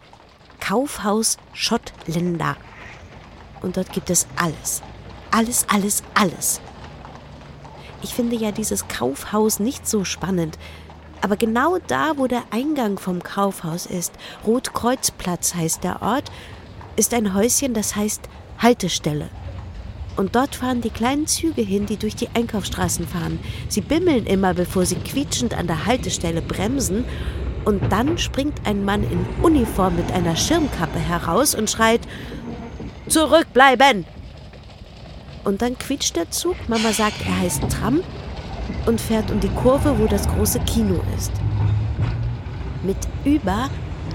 Kaufhaus 0.59 1.37
Schottländer. 1.53 2.57
Und 3.61 3.77
dort 3.77 3.93
gibt 3.93 4.09
es 4.09 4.25
alles. 4.37 4.81
Alles, 5.29 5.67
alles, 5.69 6.01
alles. 6.15 6.61
Ich 8.01 8.15
finde 8.15 8.37
ja 8.37 8.51
dieses 8.51 8.87
Kaufhaus 8.87 9.59
nicht 9.59 9.87
so 9.87 10.03
spannend. 10.03 10.57
Aber 11.21 11.35
genau 11.35 11.77
da, 11.87 12.13
wo 12.17 12.27
der 12.27 12.43
Eingang 12.51 12.99
vom 12.99 13.23
Kaufhaus 13.23 13.85
ist, 13.85 14.13
Rotkreuzplatz 14.45 15.55
heißt 15.55 15.83
der 15.83 16.01
Ort, 16.01 16.31
ist 16.95 17.13
ein 17.13 17.33
Häuschen, 17.33 17.73
das 17.73 17.95
heißt 17.95 18.29
Haltestelle. 18.59 19.29
Und 20.15 20.35
dort 20.35 20.55
fahren 20.55 20.81
die 20.81 20.89
kleinen 20.89 21.27
Züge 21.27 21.61
hin, 21.61 21.85
die 21.85 21.97
durch 21.97 22.15
die 22.15 22.29
Einkaufsstraßen 22.33 23.07
fahren. 23.07 23.39
Sie 23.69 23.81
bimmeln 23.81 24.25
immer, 24.25 24.55
bevor 24.55 24.85
sie 24.85 24.95
quietschend 24.95 25.53
an 25.53 25.67
der 25.67 25.85
Haltestelle 25.85 26.41
bremsen. 26.41 27.05
Und 27.65 27.91
dann 27.91 28.17
springt 28.17 28.65
ein 28.65 28.83
Mann 28.83 29.03
in 29.03 29.25
Uniform 29.43 29.95
mit 29.95 30.11
einer 30.11 30.35
Schirmkappe 30.35 30.97
heraus 30.97 31.53
und 31.53 31.69
schreit: 31.69 32.01
Zurückbleiben! 33.07 34.05
Und 35.43 35.61
dann 35.61 35.77
quietscht 35.77 36.15
der 36.15 36.31
Zug. 36.31 36.55
Mama 36.67 36.91
sagt, 36.93 37.21
er 37.21 37.39
heißt 37.39 37.61
Tram 37.69 38.01
und 38.85 38.99
fährt 38.99 39.31
um 39.31 39.39
die 39.39 39.49
Kurve, 39.49 39.97
wo 39.99 40.05
das 40.05 40.27
große 40.27 40.59
Kino 40.61 41.01
ist. 41.17 41.31
Mit 42.83 42.97
über 43.25 43.69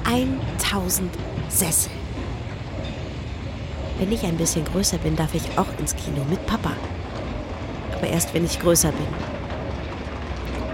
1000 0.05 1.11
Sesseln. 1.49 1.95
Wenn 3.99 4.13
ich 4.13 4.25
ein 4.25 4.37
bisschen 4.37 4.65
größer 4.65 4.99
bin, 4.99 5.17
darf 5.17 5.35
ich 5.35 5.59
auch 5.59 5.67
ins 5.79 5.95
Kino 5.95 6.25
mit 6.29 6.45
Papa. 6.47 6.73
Aber 7.97 8.07
erst, 8.07 8.35
wenn 8.35 8.45
ich 8.45 8.59
größer 8.59 8.91
bin. 8.91 9.07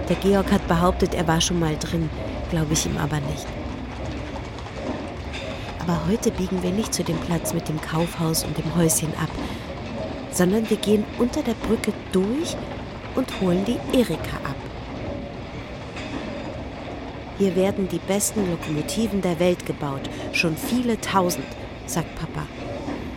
Der 0.07 0.15
Georg 0.15 0.51
hat 0.51 0.67
behauptet, 0.67 1.13
er 1.13 1.27
war 1.27 1.39
schon 1.39 1.59
mal 1.59 1.75
drin, 1.77 2.09
glaube 2.49 2.73
ich 2.73 2.85
ihm 2.85 2.97
aber 2.97 3.17
nicht. 3.17 3.45
Aber 5.79 6.07
heute 6.07 6.31
biegen 6.31 6.63
wir 6.63 6.71
nicht 6.71 6.93
zu 6.93 7.03
dem 7.03 7.17
Platz 7.17 7.53
mit 7.53 7.67
dem 7.67 7.79
Kaufhaus 7.81 8.43
und 8.43 8.57
dem 8.57 8.75
Häuschen 8.75 9.13
ab, 9.21 9.29
sondern 10.31 10.69
wir 10.69 10.77
gehen 10.77 11.03
unter 11.19 11.43
der 11.43 11.53
Brücke 11.53 11.93
durch 12.11 12.55
und 13.15 13.41
holen 13.41 13.65
die 13.65 13.97
Erika 13.97 14.37
ab. 14.43 14.55
Hier 17.37 17.55
werden 17.55 17.87
die 17.87 17.99
besten 17.99 18.49
Lokomotiven 18.49 19.21
der 19.21 19.39
Welt 19.39 19.65
gebaut, 19.65 20.09
schon 20.33 20.57
viele 20.57 20.99
tausend, 20.99 21.47
sagt 21.85 22.13
Papa 22.15 22.45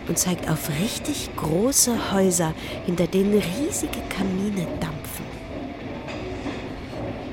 und 0.08 0.18
zeigt 0.18 0.48
auf 0.48 0.68
richtig 0.80 1.30
große 1.36 2.12
Häuser, 2.12 2.54
hinter 2.86 3.06
denen 3.06 3.34
riesige 3.34 4.00
Kamine 4.08 4.66
dampfen. 4.80 5.24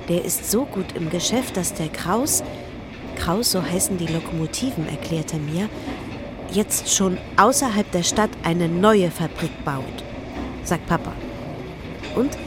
Der 0.08 0.26
ist 0.26 0.50
so 0.50 0.66
gut 0.66 0.96
im 0.96 1.10
Geschäft, 1.10 1.58
dass 1.58 1.74
der 1.74 1.90
Kraus, 1.90 2.44
Kraus 3.16 3.52
so 3.52 3.62
heißen 3.62 3.98
die 3.98 4.08
Lokomotiven, 4.08 4.88
erklärte 4.88 5.38
mir, 5.38 5.70
jetzt 6.52 6.92
schon 6.92 7.18
außerhalb 7.38 7.92
der 7.92 8.04
Stadt 8.04 8.32
eine 8.44 8.68
neue 8.68 9.12
Fabrik 9.12 9.64
baut, 9.64 9.84
sagt 10.64 10.88
Papa. 10.88 11.14
Und 12.16 12.38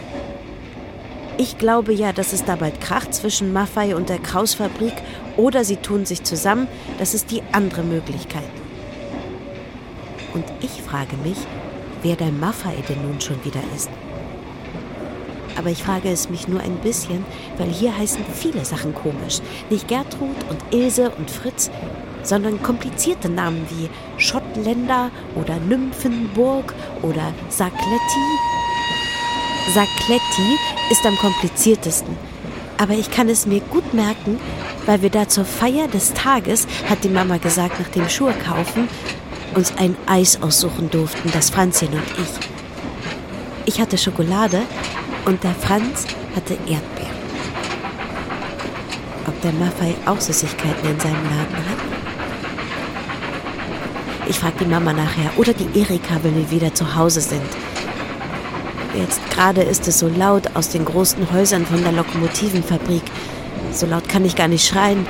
Ich 1.39 1.59
glaube 1.59 1.93
ja, 1.93 2.13
dass 2.13 2.33
es 2.33 2.45
da 2.45 2.57
bald 2.57 2.81
kracht 2.81 3.15
zwischen 3.15 3.53
Maffei 3.53 3.97
und 3.97 4.09
der 4.09 4.19
Krausfabrik 4.19 4.93
oder 5.37 5.65
sie 5.65 5.77
tun 5.77 6.05
sich 6.05 6.23
zusammen. 6.23 6.69
Das 6.99 7.15
ist 7.15 7.31
die 7.31 7.43
andere 7.53 7.83
Möglichkeit. 7.83 8.43
Und 10.35 10.45
ich 10.61 10.83
frage 10.83 11.17
mich, 11.17 11.39
wer 12.03 12.17
der 12.17 12.33
Maffei 12.33 12.75
denn 12.89 13.03
nun 13.03 13.21
schon 13.21 13.43
wieder 13.45 13.61
ist. 13.75 13.91
Aber 15.57 15.71
ich 15.71 15.83
frage 15.83 16.11
es 16.11 16.31
mich 16.31 16.49
nur 16.49 16.61
ein 16.61 16.77
bisschen, 16.77 17.25
weil 17.59 17.69
hier 17.69 17.97
heißen 17.97 18.25
viele 18.35 18.65
Sachen 18.65 18.95
komisch. 18.95 19.41
Nicht 19.69 19.89
Gertrud 19.89 20.37
und 20.49 20.75
Ilse 20.75 21.11
und 21.11 21.31
Fritz, 21.31 21.71
sondern 22.23 22.63
komplizierte 22.63 23.29
Namen 23.29 23.67
wie 23.69 23.91
Schottländer 24.21 25.11
oder 25.35 25.59
Nymphenburg 25.61 26.73
oder 27.03 27.33
Sacletti. 27.49 28.52
Sacletti 29.71 30.59
ist 30.91 31.07
am 31.07 31.17
kompliziertesten. 31.17 32.17
Aber 32.79 32.95
ich 32.95 33.11
kann 33.11 33.29
es 33.29 33.47
mir 33.47 33.61
gut 33.61 33.95
merken, 33.95 34.41
weil 34.87 35.03
wir 35.03 35.11
da 35.11 35.29
zur 35.29 35.45
Feier 35.45 35.87
des 35.89 36.13
Tages, 36.15 36.67
hat 36.89 37.05
die 37.05 37.09
Mama 37.09 37.37
gesagt, 37.37 37.79
nach 37.79 37.89
dem 37.89 38.09
Schuhe 38.09 38.35
kaufen, 38.45 38.89
uns 39.55 39.73
ein 39.77 39.97
Eis 40.07 40.43
aussuchen 40.43 40.91
durften, 40.91 41.31
das 41.33 41.51
Franzchen 41.51 41.89
und 41.89 42.03
ich. 42.19 42.49
Ich 43.67 43.81
hatte 43.81 43.97
Schokolade 43.97 44.63
und 45.25 45.45
der 45.45 45.55
Franz 45.55 46.07
hatte 46.35 46.55
Erdbeeren. 46.55 47.23
Ob 49.27 49.41
der 49.43 49.53
Maffei 49.53 49.95
auch 50.07 50.21
Süßigkeiten 50.21 50.91
in 50.91 50.99
seinem 50.99 51.25
Laden 51.25 51.57
hat? 51.57 51.79
Ich 54.29 54.39
frage 54.39 54.57
die 54.61 54.67
Mama 54.67 54.93
nachher 54.93 55.31
oder 55.37 55.53
die 55.53 55.79
Erika, 55.79 56.17
wenn 56.23 56.35
wir 56.35 56.51
wieder 56.51 56.75
zu 56.75 56.97
Hause 56.97 57.21
sind. 57.21 57.43
Jetzt 58.95 59.21
gerade 59.31 59.63
ist 59.63 59.89
es 59.89 59.99
so 59.99 60.09
laut 60.09 60.55
aus 60.55 60.69
den 60.69 60.85
großen 60.85 61.33
Häusern 61.33 61.65
von 61.65 61.83
der 61.83 61.93
Lokomotivenfabrik. 61.93 63.03
So 63.73 63.87
laut 63.87 64.09
kann 64.09 64.25
ich 64.25 64.37
gar 64.37 64.49
nicht 64.49 64.67
schreien. 64.67 65.07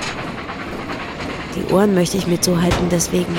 Die 1.57 1.73
Ohren 1.73 1.95
möchte 1.95 2.17
ich 2.17 2.27
mir 2.27 2.41
zuhalten, 2.41 2.89
deswegen. 2.91 3.37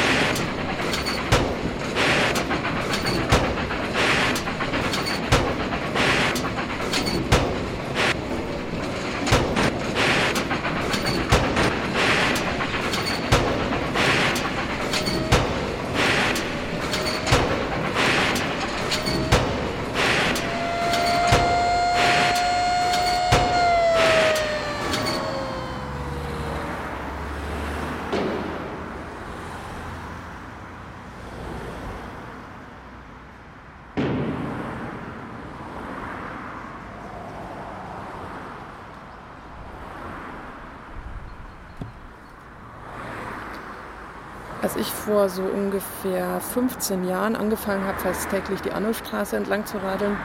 Als 44.63 44.77
ich 44.77 44.87
vor 44.87 45.27
so 45.27 45.41
ungefähr 45.41 46.39
15 46.39 47.05
Jahren 47.05 47.35
angefangen 47.35 47.83
habe, 47.83 47.99
fast 47.99 48.29
täglich 48.29 48.61
die 48.61 48.71
Annowstraße 48.71 49.35
entlang 49.35 49.65
zu 49.65 49.75
radeln, 49.77 50.15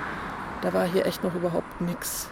da 0.62 0.72
war 0.72 0.86
hier 0.86 1.06
echt 1.06 1.24
noch 1.24 1.34
überhaupt 1.34 1.80
nichts. 1.80 2.30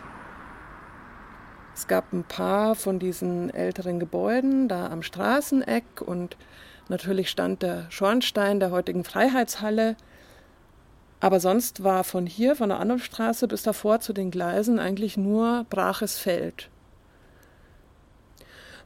Es 1.75 1.89
gab 1.89 2.13
ein 2.13 2.23
paar 2.23 2.77
von 2.77 3.01
diesen 3.01 3.51
älteren 3.53 3.99
Gebäuden 3.99 4.69
da 4.69 4.87
am 4.87 5.03
Straßeneck 5.03 6.01
und 6.01 6.37
natürlich 6.89 7.29
stand 7.29 7.63
der 7.63 7.91
Schornstein 7.91 8.61
der 8.61 8.71
heutigen 8.71 9.03
Freiheitshalle. 9.03 9.97
Aber 11.19 11.41
sonst 11.41 11.83
war 11.83 12.05
von 12.05 12.25
hier, 12.25 12.55
von 12.55 12.69
der 12.69 12.79
Annowstraße 12.79 13.49
bis 13.49 13.65
davor 13.65 13.99
zu 13.99 14.13
den 14.13 14.31
Gleisen 14.31 14.79
eigentlich 14.79 15.17
nur 15.17 15.67
braches 15.71 16.21
Feld. 16.21 16.71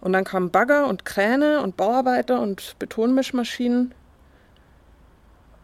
Und 0.00 0.12
dann 0.12 0.24
kamen 0.24 0.50
Bagger 0.50 0.86
und 0.86 1.04
Kräne 1.04 1.60
und 1.60 1.76
Bauarbeiter 1.76 2.40
und 2.40 2.76
Betonmischmaschinen. 2.78 3.94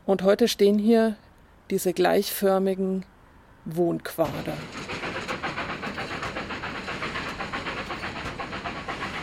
Und 0.05 0.22
heute 0.22 0.46
stehen 0.46 0.79
hier 0.79 1.16
diese 1.70 1.92
gleichförmigen 1.92 3.05
Wohnquader. 3.64 4.57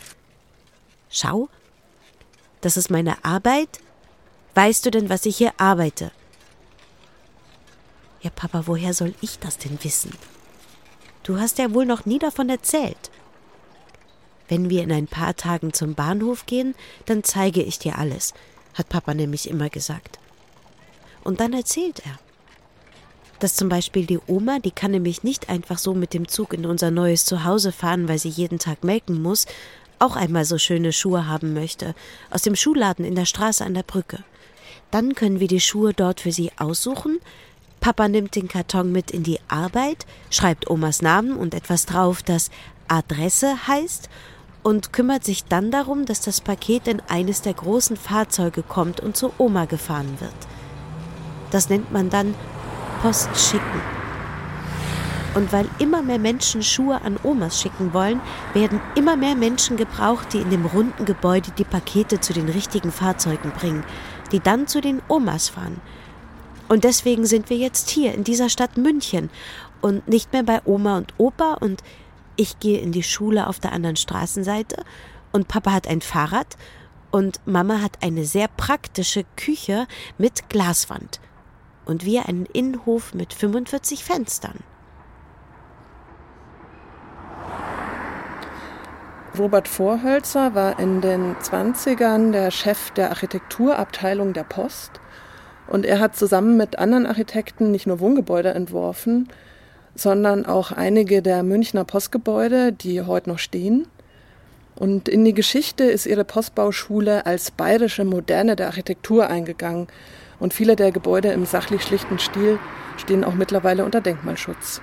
Schau, 1.09 1.49
das 2.61 2.77
ist 2.77 2.91
meine 2.91 3.23
Arbeit. 3.23 3.79
Weißt 4.53 4.85
du 4.85 4.91
denn, 4.91 5.09
was 5.09 5.25
ich 5.25 5.37
hier 5.37 5.53
arbeite? 5.57 6.11
Ja, 8.21 8.29
Papa, 8.29 8.63
woher 8.65 8.93
soll 8.93 9.15
ich 9.21 9.39
das 9.39 9.57
denn 9.57 9.79
wissen? 9.81 10.11
Du 11.29 11.39
hast 11.39 11.59
ja 11.59 11.75
wohl 11.75 11.85
noch 11.85 12.07
nie 12.07 12.17
davon 12.17 12.49
erzählt. 12.49 13.11
Wenn 14.47 14.71
wir 14.71 14.81
in 14.81 14.91
ein 14.91 15.05
paar 15.05 15.35
Tagen 15.35 15.73
zum 15.73 15.93
Bahnhof 15.93 16.47
gehen, 16.47 16.73
dann 17.05 17.23
zeige 17.23 17.61
ich 17.61 17.77
dir 17.77 17.99
alles, 17.99 18.33
hat 18.73 18.89
Papa 18.89 19.13
nämlich 19.13 19.47
immer 19.47 19.69
gesagt. 19.69 20.17
Und 21.23 21.39
dann 21.39 21.53
erzählt 21.53 22.01
er. 22.03 22.17
Dass 23.37 23.55
zum 23.55 23.69
Beispiel 23.69 24.07
die 24.07 24.17
Oma, 24.25 24.57
die 24.57 24.71
kann 24.71 24.89
nämlich 24.89 25.21
nicht 25.21 25.49
einfach 25.49 25.77
so 25.77 25.93
mit 25.93 26.15
dem 26.15 26.27
Zug 26.27 26.51
in 26.51 26.65
unser 26.65 26.89
neues 26.89 27.25
Zuhause 27.25 27.71
fahren, 27.71 28.07
weil 28.07 28.17
sie 28.17 28.29
jeden 28.29 28.57
Tag 28.57 28.83
melken 28.83 29.21
muss, 29.21 29.45
auch 29.99 30.15
einmal 30.15 30.45
so 30.45 30.57
schöne 30.57 30.91
Schuhe 30.93 31.27
haben 31.27 31.53
möchte, 31.53 31.93
aus 32.31 32.41
dem 32.41 32.55
Schuhladen 32.55 33.05
in 33.05 33.13
der 33.13 33.25
Straße 33.25 33.63
an 33.63 33.75
der 33.75 33.83
Brücke. 33.83 34.23
Dann 34.89 35.13
können 35.13 35.39
wir 35.39 35.47
die 35.47 35.61
Schuhe 35.61 35.93
dort 35.93 36.21
für 36.21 36.31
sie 36.31 36.51
aussuchen, 36.57 37.19
Papa 37.79 38.07
nimmt 38.07 38.35
den 38.35 38.47
Karton 38.47 38.91
mit 38.91 39.11
in 39.11 39.23
die 39.23 39.39
Arbeit, 39.47 40.05
schreibt 40.29 40.69
Omas 40.69 41.01
Namen 41.01 41.37
und 41.37 41.53
etwas 41.53 41.85
drauf, 41.85 42.21
das 42.23 42.49
Adresse 42.87 43.67
heißt 43.67 44.09
und 44.63 44.91
kümmert 44.91 45.23
sich 45.23 45.45
dann 45.45 45.71
darum, 45.71 46.05
dass 46.05 46.21
das 46.21 46.41
Paket 46.41 46.87
in 46.87 47.01
eines 47.07 47.41
der 47.41 47.53
großen 47.53 47.95
Fahrzeuge 47.95 48.63
kommt 48.63 48.99
und 48.99 49.15
zu 49.15 49.31
Oma 49.37 49.65
gefahren 49.65 50.19
wird. 50.19 50.33
Das 51.51 51.69
nennt 51.69 51.91
man 51.91 52.09
dann 52.09 52.35
Post 53.01 53.29
schicken. 53.37 53.81
Und 55.35 55.53
weil 55.53 55.69
immer 55.77 56.01
mehr 56.01 56.19
Menschen 56.19 56.63
Schuhe 56.63 57.01
an 57.01 57.17
Omas 57.23 57.61
schicken 57.61 57.93
wollen, 57.93 58.19
werden 58.53 58.81
immer 58.95 59.15
mehr 59.15 59.35
Menschen 59.35 59.77
gebraucht, 59.77 60.33
die 60.33 60.39
in 60.39 60.49
dem 60.49 60.65
runden 60.65 61.05
Gebäude 61.05 61.51
die 61.57 61.63
Pakete 61.63 62.19
zu 62.19 62.33
den 62.33 62.49
richtigen 62.49 62.91
Fahrzeugen 62.91 63.51
bringen, 63.51 63.83
die 64.31 64.39
dann 64.39 64.67
zu 64.67 64.81
den 64.81 65.01
Omas 65.07 65.49
fahren. 65.49 65.79
Und 66.69 66.83
deswegen 66.83 67.25
sind 67.25 67.49
wir 67.49 67.57
jetzt 67.57 67.89
hier 67.89 68.13
in 68.13 68.23
dieser 68.23 68.47
Stadt 68.47 68.77
München. 68.77 69.29
Und 69.81 70.07
nicht 70.07 70.31
mehr 70.33 70.43
bei 70.43 70.61
Oma 70.65 70.97
und 70.97 71.13
Opa. 71.17 71.55
Und 71.55 71.83
ich 72.35 72.59
gehe 72.59 72.79
in 72.79 72.91
die 72.91 73.03
Schule 73.03 73.47
auf 73.47 73.59
der 73.59 73.73
anderen 73.73 73.95
Straßenseite. 73.95 74.83
Und 75.31 75.47
Papa 75.47 75.71
hat 75.71 75.87
ein 75.87 76.01
Fahrrad. 76.01 76.57
Und 77.11 77.41
Mama 77.45 77.81
hat 77.81 78.03
eine 78.03 78.23
sehr 78.23 78.47
praktische 78.47 79.25
Küche 79.35 79.87
mit 80.19 80.47
Glaswand. 80.49 81.19
Und 81.85 82.05
wir 82.05 82.29
einen 82.29 82.45
Innenhof 82.45 83.15
mit 83.15 83.33
45 83.33 84.03
Fenstern. 84.03 84.59
Robert 89.39 89.67
Vorhölzer 89.67 90.53
war 90.53 90.77
in 90.79 91.01
den 91.01 91.35
20ern 91.37 92.31
der 92.31 92.51
Chef 92.51 92.91
der 92.91 93.09
Architekturabteilung 93.09 94.33
der 94.33 94.43
Post 94.43 94.99
und 95.69 95.85
er 95.85 95.99
hat 95.99 96.15
zusammen 96.15 96.57
mit 96.57 96.79
anderen 96.79 97.05
Architekten 97.05 97.71
nicht 97.71 97.85
nur 97.85 97.99
Wohngebäude 97.99 98.49
entworfen, 98.49 99.29
sondern 99.95 100.45
auch 100.45 100.71
einige 100.71 101.21
der 101.21 101.43
Münchner 101.43 101.85
Postgebäude, 101.85 102.73
die 102.73 103.01
heute 103.03 103.29
noch 103.29 103.39
stehen. 103.39 103.87
Und 104.75 105.07
in 105.07 105.25
die 105.25 105.33
Geschichte 105.33 105.83
ist 105.83 106.07
ihre 106.07 106.23
Postbauschule 106.23 107.25
als 107.25 107.51
bayerische 107.51 108.03
Moderne 108.03 108.55
der 108.55 108.67
Architektur 108.67 109.27
eingegangen. 109.27 109.87
Und 110.39 110.53
viele 110.53 110.75
der 110.75 110.91
Gebäude 110.91 111.31
im 111.33 111.45
sachlich 111.45 111.83
schlichten 111.83 112.17
Stil 112.17 112.57
stehen 112.97 113.23
auch 113.23 113.33
mittlerweile 113.33 113.85
unter 113.85 114.01
Denkmalschutz. 114.01 114.81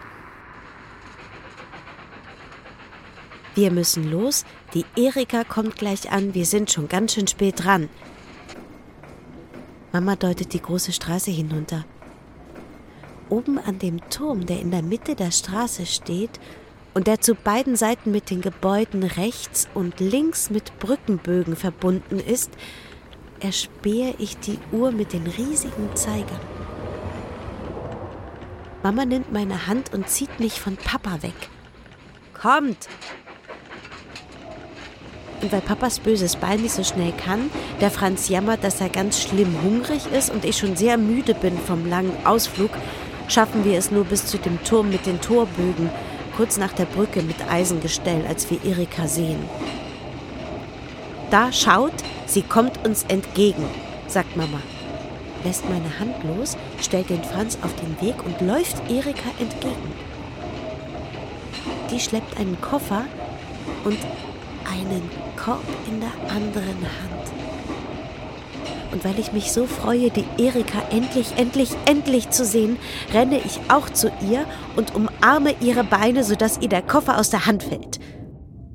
Wir 3.55 3.73
müssen 3.73 4.11
los. 4.11 4.45
Die 4.75 4.85
Erika 4.97 5.43
kommt 5.43 5.77
gleich 5.77 6.13
an. 6.13 6.35
Wir 6.35 6.45
sind 6.45 6.71
schon 6.71 6.89
ganz 6.89 7.15
schön 7.15 7.27
spät 7.27 7.65
dran. 7.65 7.89
Mama 9.97 10.15
deutet 10.15 10.53
die 10.53 10.61
große 10.61 10.93
Straße 10.93 11.31
hinunter. 11.31 11.87
Oben 13.31 13.59
an 13.59 13.79
dem 13.79 14.07
Turm, 14.11 14.45
der 14.45 14.61
in 14.61 14.71
der 14.71 14.83
Mitte 14.83 15.15
der 15.15 15.31
Straße 15.31 15.87
steht 15.87 16.39
und 16.93 17.07
der 17.07 17.23
zu 17.23 17.35
beiden 17.35 17.77
Seiten 17.77 18.11
mit 18.11 18.29
den 18.29 18.43
Gebäuden 18.43 19.05
rechts 19.05 19.67
und 19.73 19.99
links 19.99 20.51
mit 20.51 20.79
Brückenbögen 20.81 21.57
verbunden 21.57 22.19
ist, 22.19 22.51
erspähe 23.41 24.15
ich 24.19 24.37
die 24.37 24.59
Uhr 24.71 24.91
mit 24.93 25.15
den 25.15 25.27
riesigen 25.27 25.89
Zeigern. 25.95 26.41
Mama 28.83 29.07
nimmt 29.07 29.33
meine 29.33 29.67
Hand 29.67 29.95
und 29.95 30.11
zieht 30.11 30.41
mich 30.41 30.61
von 30.61 30.77
Papa 30.77 31.23
weg. 31.23 31.49
Kommt, 32.35 32.91
und 35.43 35.53
weil 35.53 35.61
Papas 35.61 35.99
böses 35.99 36.37
Bein 36.37 36.61
nicht 36.61 36.75
so 36.75 36.85
schnell 36.85 37.13
kann, 37.13 37.51
der 37.81 37.91
Franz 37.91 38.29
jammert, 38.29 38.65
dass 38.65 38.81
er 38.81 38.89
ganz 38.89 39.21
schlimm 39.21 39.55
hungrig 39.63 40.03
ist 40.13 40.31
und 40.31 40.45
ich 40.45 40.57
schon 40.57 40.77
sehr 40.77 40.99
müde 40.99 41.35
bin 41.35 41.57
vom 41.59 41.89
langen 41.89 42.17
Ausflug, 42.25 42.71
schaffen 43.29 43.65
wir 43.65 43.79
es 43.79 43.91
nur 43.91 44.05
bis 44.05 44.27
zu 44.27 44.39
dem 44.39 44.63
Turm 44.65 44.91
mit 44.91 45.07
den 45.07 45.21
Torbögen, 45.21 45.91
kurz 46.37 46.59
nach 46.59 46.73
der 46.73 46.85
Brücke 46.85 47.23
mit 47.23 47.37
Eisengestell, 47.51 48.25
als 48.27 48.51
wir 48.51 48.65
Erika 48.65 49.07
sehen. 49.07 49.39
Da 51.31 51.53
schaut, 51.53 51.95
sie 52.27 52.43
kommt 52.43 52.87
uns 52.87 53.05
entgegen, 53.09 53.65
sagt 54.07 54.37
Mama. 54.37 54.61
Lässt 55.45 55.69
meine 55.69 55.99
Hand 55.99 56.15
los, 56.25 56.57
stellt 56.81 57.11
den 57.11 57.23
Franz 57.23 57.59
auf 57.63 57.75
den 57.77 58.01
Weg 58.01 58.17
und 58.25 58.41
läuft 58.41 58.77
Erika 58.91 59.31
entgegen. 59.39 59.93
Die 61.91 62.01
schleppt 62.01 62.39
einen 62.39 62.61
Koffer 62.61 63.05
und 63.85 63.99
einen 64.71 65.03
Korb 65.37 65.65
in 65.89 66.01
der 66.01 66.13
anderen 66.31 66.67
Hand. 66.67 67.33
Und 68.93 69.05
weil 69.05 69.19
ich 69.19 69.33
mich 69.33 69.53
so 69.53 69.67
freue, 69.67 70.11
die 70.11 70.25
Erika 70.39 70.81
endlich, 70.91 71.33
endlich, 71.37 71.71
endlich 71.87 72.31
zu 72.31 72.45
sehen, 72.45 72.79
renne 73.13 73.39
ich 73.39 73.61
auch 73.69 73.91
zu 73.91 74.11
ihr 74.31 74.47
und 74.77 74.95
umarme 74.95 75.55
ihre 75.61 75.85
Beine, 75.85 76.25
sodass 76.25 76.59
ihr 76.61 76.69
der 76.69 76.83
Koffer 76.83 77.19
aus 77.19 77.31
der 77.31 77.47
Hand 77.47 77.65
fällt. 77.65 78.01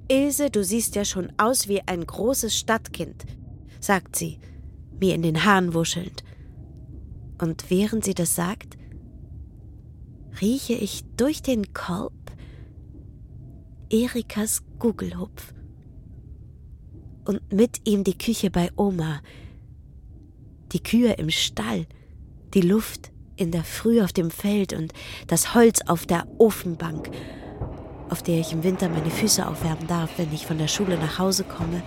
Ilse, 0.09 0.49
du 0.49 0.63
siehst 0.63 0.95
ja 0.95 1.05
schon 1.05 1.31
aus 1.37 1.67
wie 1.67 1.81
ein 1.87 2.05
großes 2.05 2.55
Stadtkind, 2.55 3.25
sagt 3.79 4.15
sie, 4.15 4.39
mir 4.99 5.15
in 5.15 5.23
den 5.23 5.45
Haaren 5.45 5.73
wuschelnd. 5.73 6.23
Und 7.39 7.69
während 7.69 8.03
sie 8.03 8.13
das 8.13 8.35
sagt, 8.35 8.77
rieche 10.41 10.73
ich 10.73 11.03
durch 11.17 11.41
den 11.41 11.73
Korb 11.73 12.13
Erikas 13.89 14.61
Gugelhupf 14.77 15.53
und 17.25 17.53
mit 17.53 17.81
ihm 17.87 18.03
die 18.03 18.17
Küche 18.17 18.49
bei 18.49 18.69
Oma, 18.75 19.21
die 20.71 20.81
Kühe 20.81 21.13
im 21.13 21.29
Stall, 21.29 21.85
die 22.53 22.61
Luft 22.61 23.11
in 23.35 23.51
der 23.51 23.63
Früh 23.63 24.01
auf 24.01 24.13
dem 24.13 24.31
Feld 24.31 24.73
und 24.73 24.93
das 25.27 25.53
Holz 25.53 25.81
auf 25.87 26.05
der 26.05 26.27
Ofenbank, 26.37 27.09
auf 28.09 28.21
der 28.21 28.39
ich 28.39 28.53
im 28.53 28.63
Winter 28.63 28.89
meine 28.89 29.09
Füße 29.09 29.47
aufwärmen 29.47 29.87
darf, 29.87 30.11
wenn 30.17 30.33
ich 30.33 30.45
von 30.45 30.57
der 30.57 30.67
Schule 30.67 30.97
nach 30.97 31.19
Hause 31.19 31.43
komme. 31.43 31.81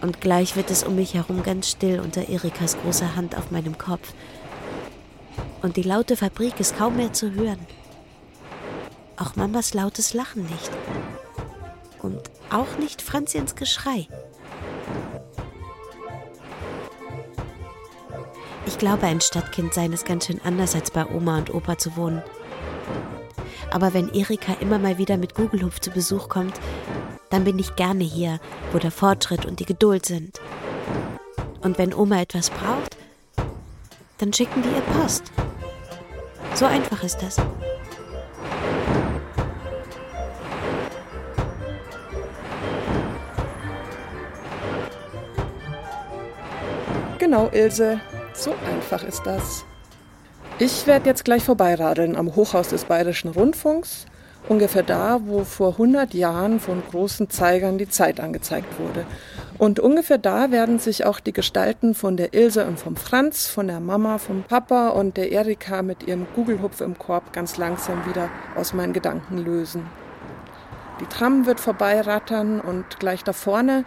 Und 0.00 0.20
gleich 0.20 0.54
wird 0.54 0.70
es 0.70 0.84
um 0.84 0.94
mich 0.94 1.14
herum 1.14 1.42
ganz 1.42 1.70
still 1.70 1.98
unter 2.00 2.28
Erikas 2.28 2.78
großer 2.78 3.16
Hand 3.16 3.36
auf 3.36 3.50
meinem 3.50 3.76
Kopf. 3.78 4.12
Und 5.62 5.76
die 5.76 5.82
laute 5.82 6.16
Fabrik 6.16 6.60
ist 6.60 6.76
kaum 6.76 6.96
mehr 6.96 7.12
zu 7.12 7.32
hören. 7.32 7.58
Auch 9.16 9.34
Mamas 9.34 9.74
lautes 9.74 10.14
Lachen 10.14 10.42
nicht 10.42 10.70
und 12.02 12.20
auch 12.50 12.78
nicht 12.78 13.02
Franzchens 13.02 13.54
Geschrei. 13.54 14.08
Ich 18.66 18.78
glaube, 18.78 19.06
ein 19.06 19.20
Stadtkind 19.20 19.72
sein 19.72 19.92
ist 19.92 20.04
ganz 20.04 20.26
schön 20.26 20.40
anders 20.44 20.74
als 20.74 20.90
bei 20.90 21.06
Oma 21.06 21.38
und 21.38 21.54
Opa 21.54 21.78
zu 21.78 21.96
wohnen. 21.96 22.22
Aber 23.70 23.94
wenn 23.94 24.08
Erika 24.10 24.54
immer 24.60 24.78
mal 24.78 24.98
wieder 24.98 25.16
mit 25.16 25.34
Gugelhupf 25.34 25.80
zu 25.80 25.90
Besuch 25.90 26.28
kommt, 26.28 26.60
dann 27.30 27.44
bin 27.44 27.58
ich 27.58 27.76
gerne 27.76 28.04
hier, 28.04 28.40
wo 28.72 28.78
der 28.78 28.90
Fortschritt 28.90 29.46
und 29.46 29.60
die 29.60 29.66
Geduld 29.66 30.06
sind. 30.06 30.40
Und 31.62 31.78
wenn 31.78 31.94
Oma 31.94 32.20
etwas 32.20 32.50
braucht, 32.50 32.96
dann 34.18 34.32
schicken 34.32 34.64
wir 34.64 34.70
ihr 34.70 35.00
Post. 35.00 35.24
So 36.54 36.66
einfach 36.66 37.02
ist 37.02 37.18
das. 37.18 37.36
Genau, 47.28 47.50
Ilse. 47.52 48.00
So 48.32 48.54
einfach 48.72 49.04
ist 49.04 49.26
das. 49.26 49.66
Ich 50.58 50.86
werde 50.86 51.10
jetzt 51.10 51.26
gleich 51.26 51.44
vorbeiradeln 51.44 52.16
am 52.16 52.34
Hochhaus 52.34 52.68
des 52.68 52.86
Bayerischen 52.86 53.30
Rundfunks, 53.30 54.06
ungefähr 54.48 54.82
da, 54.82 55.20
wo 55.22 55.44
vor 55.44 55.72
100 55.72 56.14
Jahren 56.14 56.58
von 56.58 56.82
großen 56.90 57.28
Zeigern 57.28 57.76
die 57.76 57.90
Zeit 57.90 58.18
angezeigt 58.18 58.80
wurde. 58.80 59.04
Und 59.58 59.78
ungefähr 59.78 60.16
da 60.16 60.50
werden 60.50 60.78
sich 60.78 61.04
auch 61.04 61.20
die 61.20 61.34
Gestalten 61.34 61.94
von 61.94 62.16
der 62.16 62.32
Ilse 62.32 62.64
und 62.64 62.80
vom 62.80 62.96
Franz, 62.96 63.46
von 63.46 63.66
der 63.66 63.80
Mama, 63.80 64.16
vom 64.16 64.42
Papa 64.42 64.88
und 64.88 65.18
der 65.18 65.30
Erika 65.30 65.82
mit 65.82 66.04
ihrem 66.04 66.26
Gugelhupf 66.34 66.80
im 66.80 66.96
Korb 66.96 67.34
ganz 67.34 67.58
langsam 67.58 68.06
wieder 68.06 68.30
aus 68.56 68.72
meinen 68.72 68.94
Gedanken 68.94 69.36
lösen. 69.36 69.84
Die 71.02 71.06
Tram 71.06 71.44
wird 71.44 71.60
vorbeirattern 71.60 72.58
und 72.58 72.98
gleich 72.98 73.22
da 73.22 73.34
vorne 73.34 73.84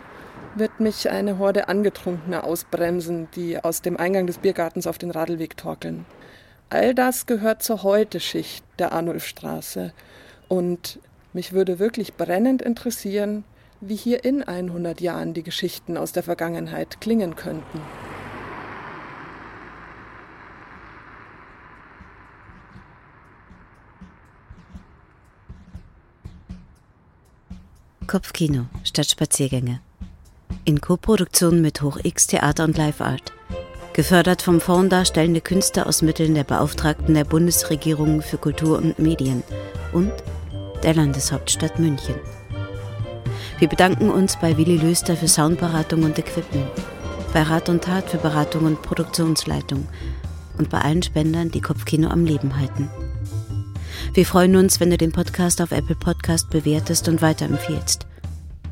wird 0.55 0.79
mich 0.79 1.09
eine 1.09 1.37
Horde 1.37 1.67
Angetrunkener 1.67 2.43
ausbremsen, 2.43 3.29
die 3.35 3.63
aus 3.63 3.81
dem 3.81 3.97
Eingang 3.97 4.27
des 4.27 4.39
Biergartens 4.39 4.87
auf 4.87 4.97
den 4.97 5.11
Radlweg 5.11 5.57
torkeln. 5.57 6.05
All 6.69 6.93
das 6.93 7.25
gehört 7.25 7.63
zur 7.63 7.83
Heute-Schicht 7.83 8.63
der 8.79 8.91
Arnulfstraße. 8.91 9.93
Und 10.47 10.99
mich 11.33 11.53
würde 11.53 11.79
wirklich 11.79 12.15
brennend 12.15 12.61
interessieren, 12.61 13.43
wie 13.79 13.95
hier 13.95 14.23
in 14.23 14.43
100 14.43 15.01
Jahren 15.01 15.33
die 15.33 15.43
Geschichten 15.43 15.97
aus 15.97 16.11
der 16.11 16.23
Vergangenheit 16.23 17.01
klingen 17.01 17.35
könnten. 17.35 17.81
Kopfkino 28.07 28.65
statt 28.83 29.09
Spaziergänge 29.09 29.79
in 30.65 30.81
Koproduktion 30.81 31.61
mit 31.61 31.81
Hoch 31.81 31.97
X 32.03 32.27
Theater 32.27 32.63
und 32.63 32.77
Live 32.77 33.01
Art. 33.01 33.33
Gefördert 33.93 34.41
vom 34.41 34.61
Fonds 34.61 34.89
Darstellende 34.89 35.41
Künste 35.41 35.85
aus 35.85 36.01
Mitteln 36.01 36.35
der 36.35 36.43
Beauftragten 36.43 37.13
der 37.13 37.25
Bundesregierung 37.25 38.21
für 38.21 38.37
Kultur 38.37 38.77
und 38.77 38.99
Medien 38.99 39.43
und 39.91 40.11
der 40.83 40.93
Landeshauptstadt 40.93 41.79
München. 41.79 42.15
Wir 43.59 43.67
bedanken 43.67 44.09
uns 44.09 44.37
bei 44.37 44.57
Willi 44.57 44.77
Löster 44.77 45.15
für 45.15 45.27
Soundberatung 45.27 46.03
und 46.03 46.17
Equipment, 46.17 46.69
bei 47.33 47.43
Rat 47.43 47.69
und 47.69 47.83
Tat 47.83 48.09
für 48.09 48.17
Beratung 48.17 48.65
und 48.65 48.81
Produktionsleitung 48.81 49.87
und 50.57 50.69
bei 50.69 50.79
allen 50.79 51.03
Spendern, 51.03 51.51
die 51.51 51.61
Kopfkino 51.61 52.09
am 52.09 52.25
Leben 52.25 52.57
halten. 52.57 52.89
Wir 54.13 54.25
freuen 54.25 54.55
uns, 54.55 54.79
wenn 54.79 54.89
du 54.89 54.97
den 54.97 55.11
Podcast 55.11 55.61
auf 55.61 55.71
Apple 55.71 55.95
Podcast 55.95 56.49
bewertest 56.49 57.07
und 57.07 57.21
weiterempfehlst. 57.21 58.07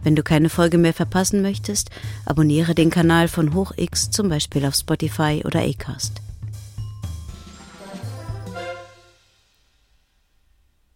Wenn 0.04 0.16
du 0.16 0.24
keine 0.24 0.50
Folge 0.50 0.78
mehr 0.78 0.94
verpassen 0.94 1.42
möchtest, 1.42 1.90
abonniere 2.26 2.76
den 2.76 2.90
Kanal 2.90 3.28
von 3.28 3.54
HochX 3.54 4.12
zum 4.12 4.30
Beispiel 4.30 4.66
auf 4.66 4.76
Spotify 4.76 5.42
oder 5.46 5.62
Acast. 5.62 6.19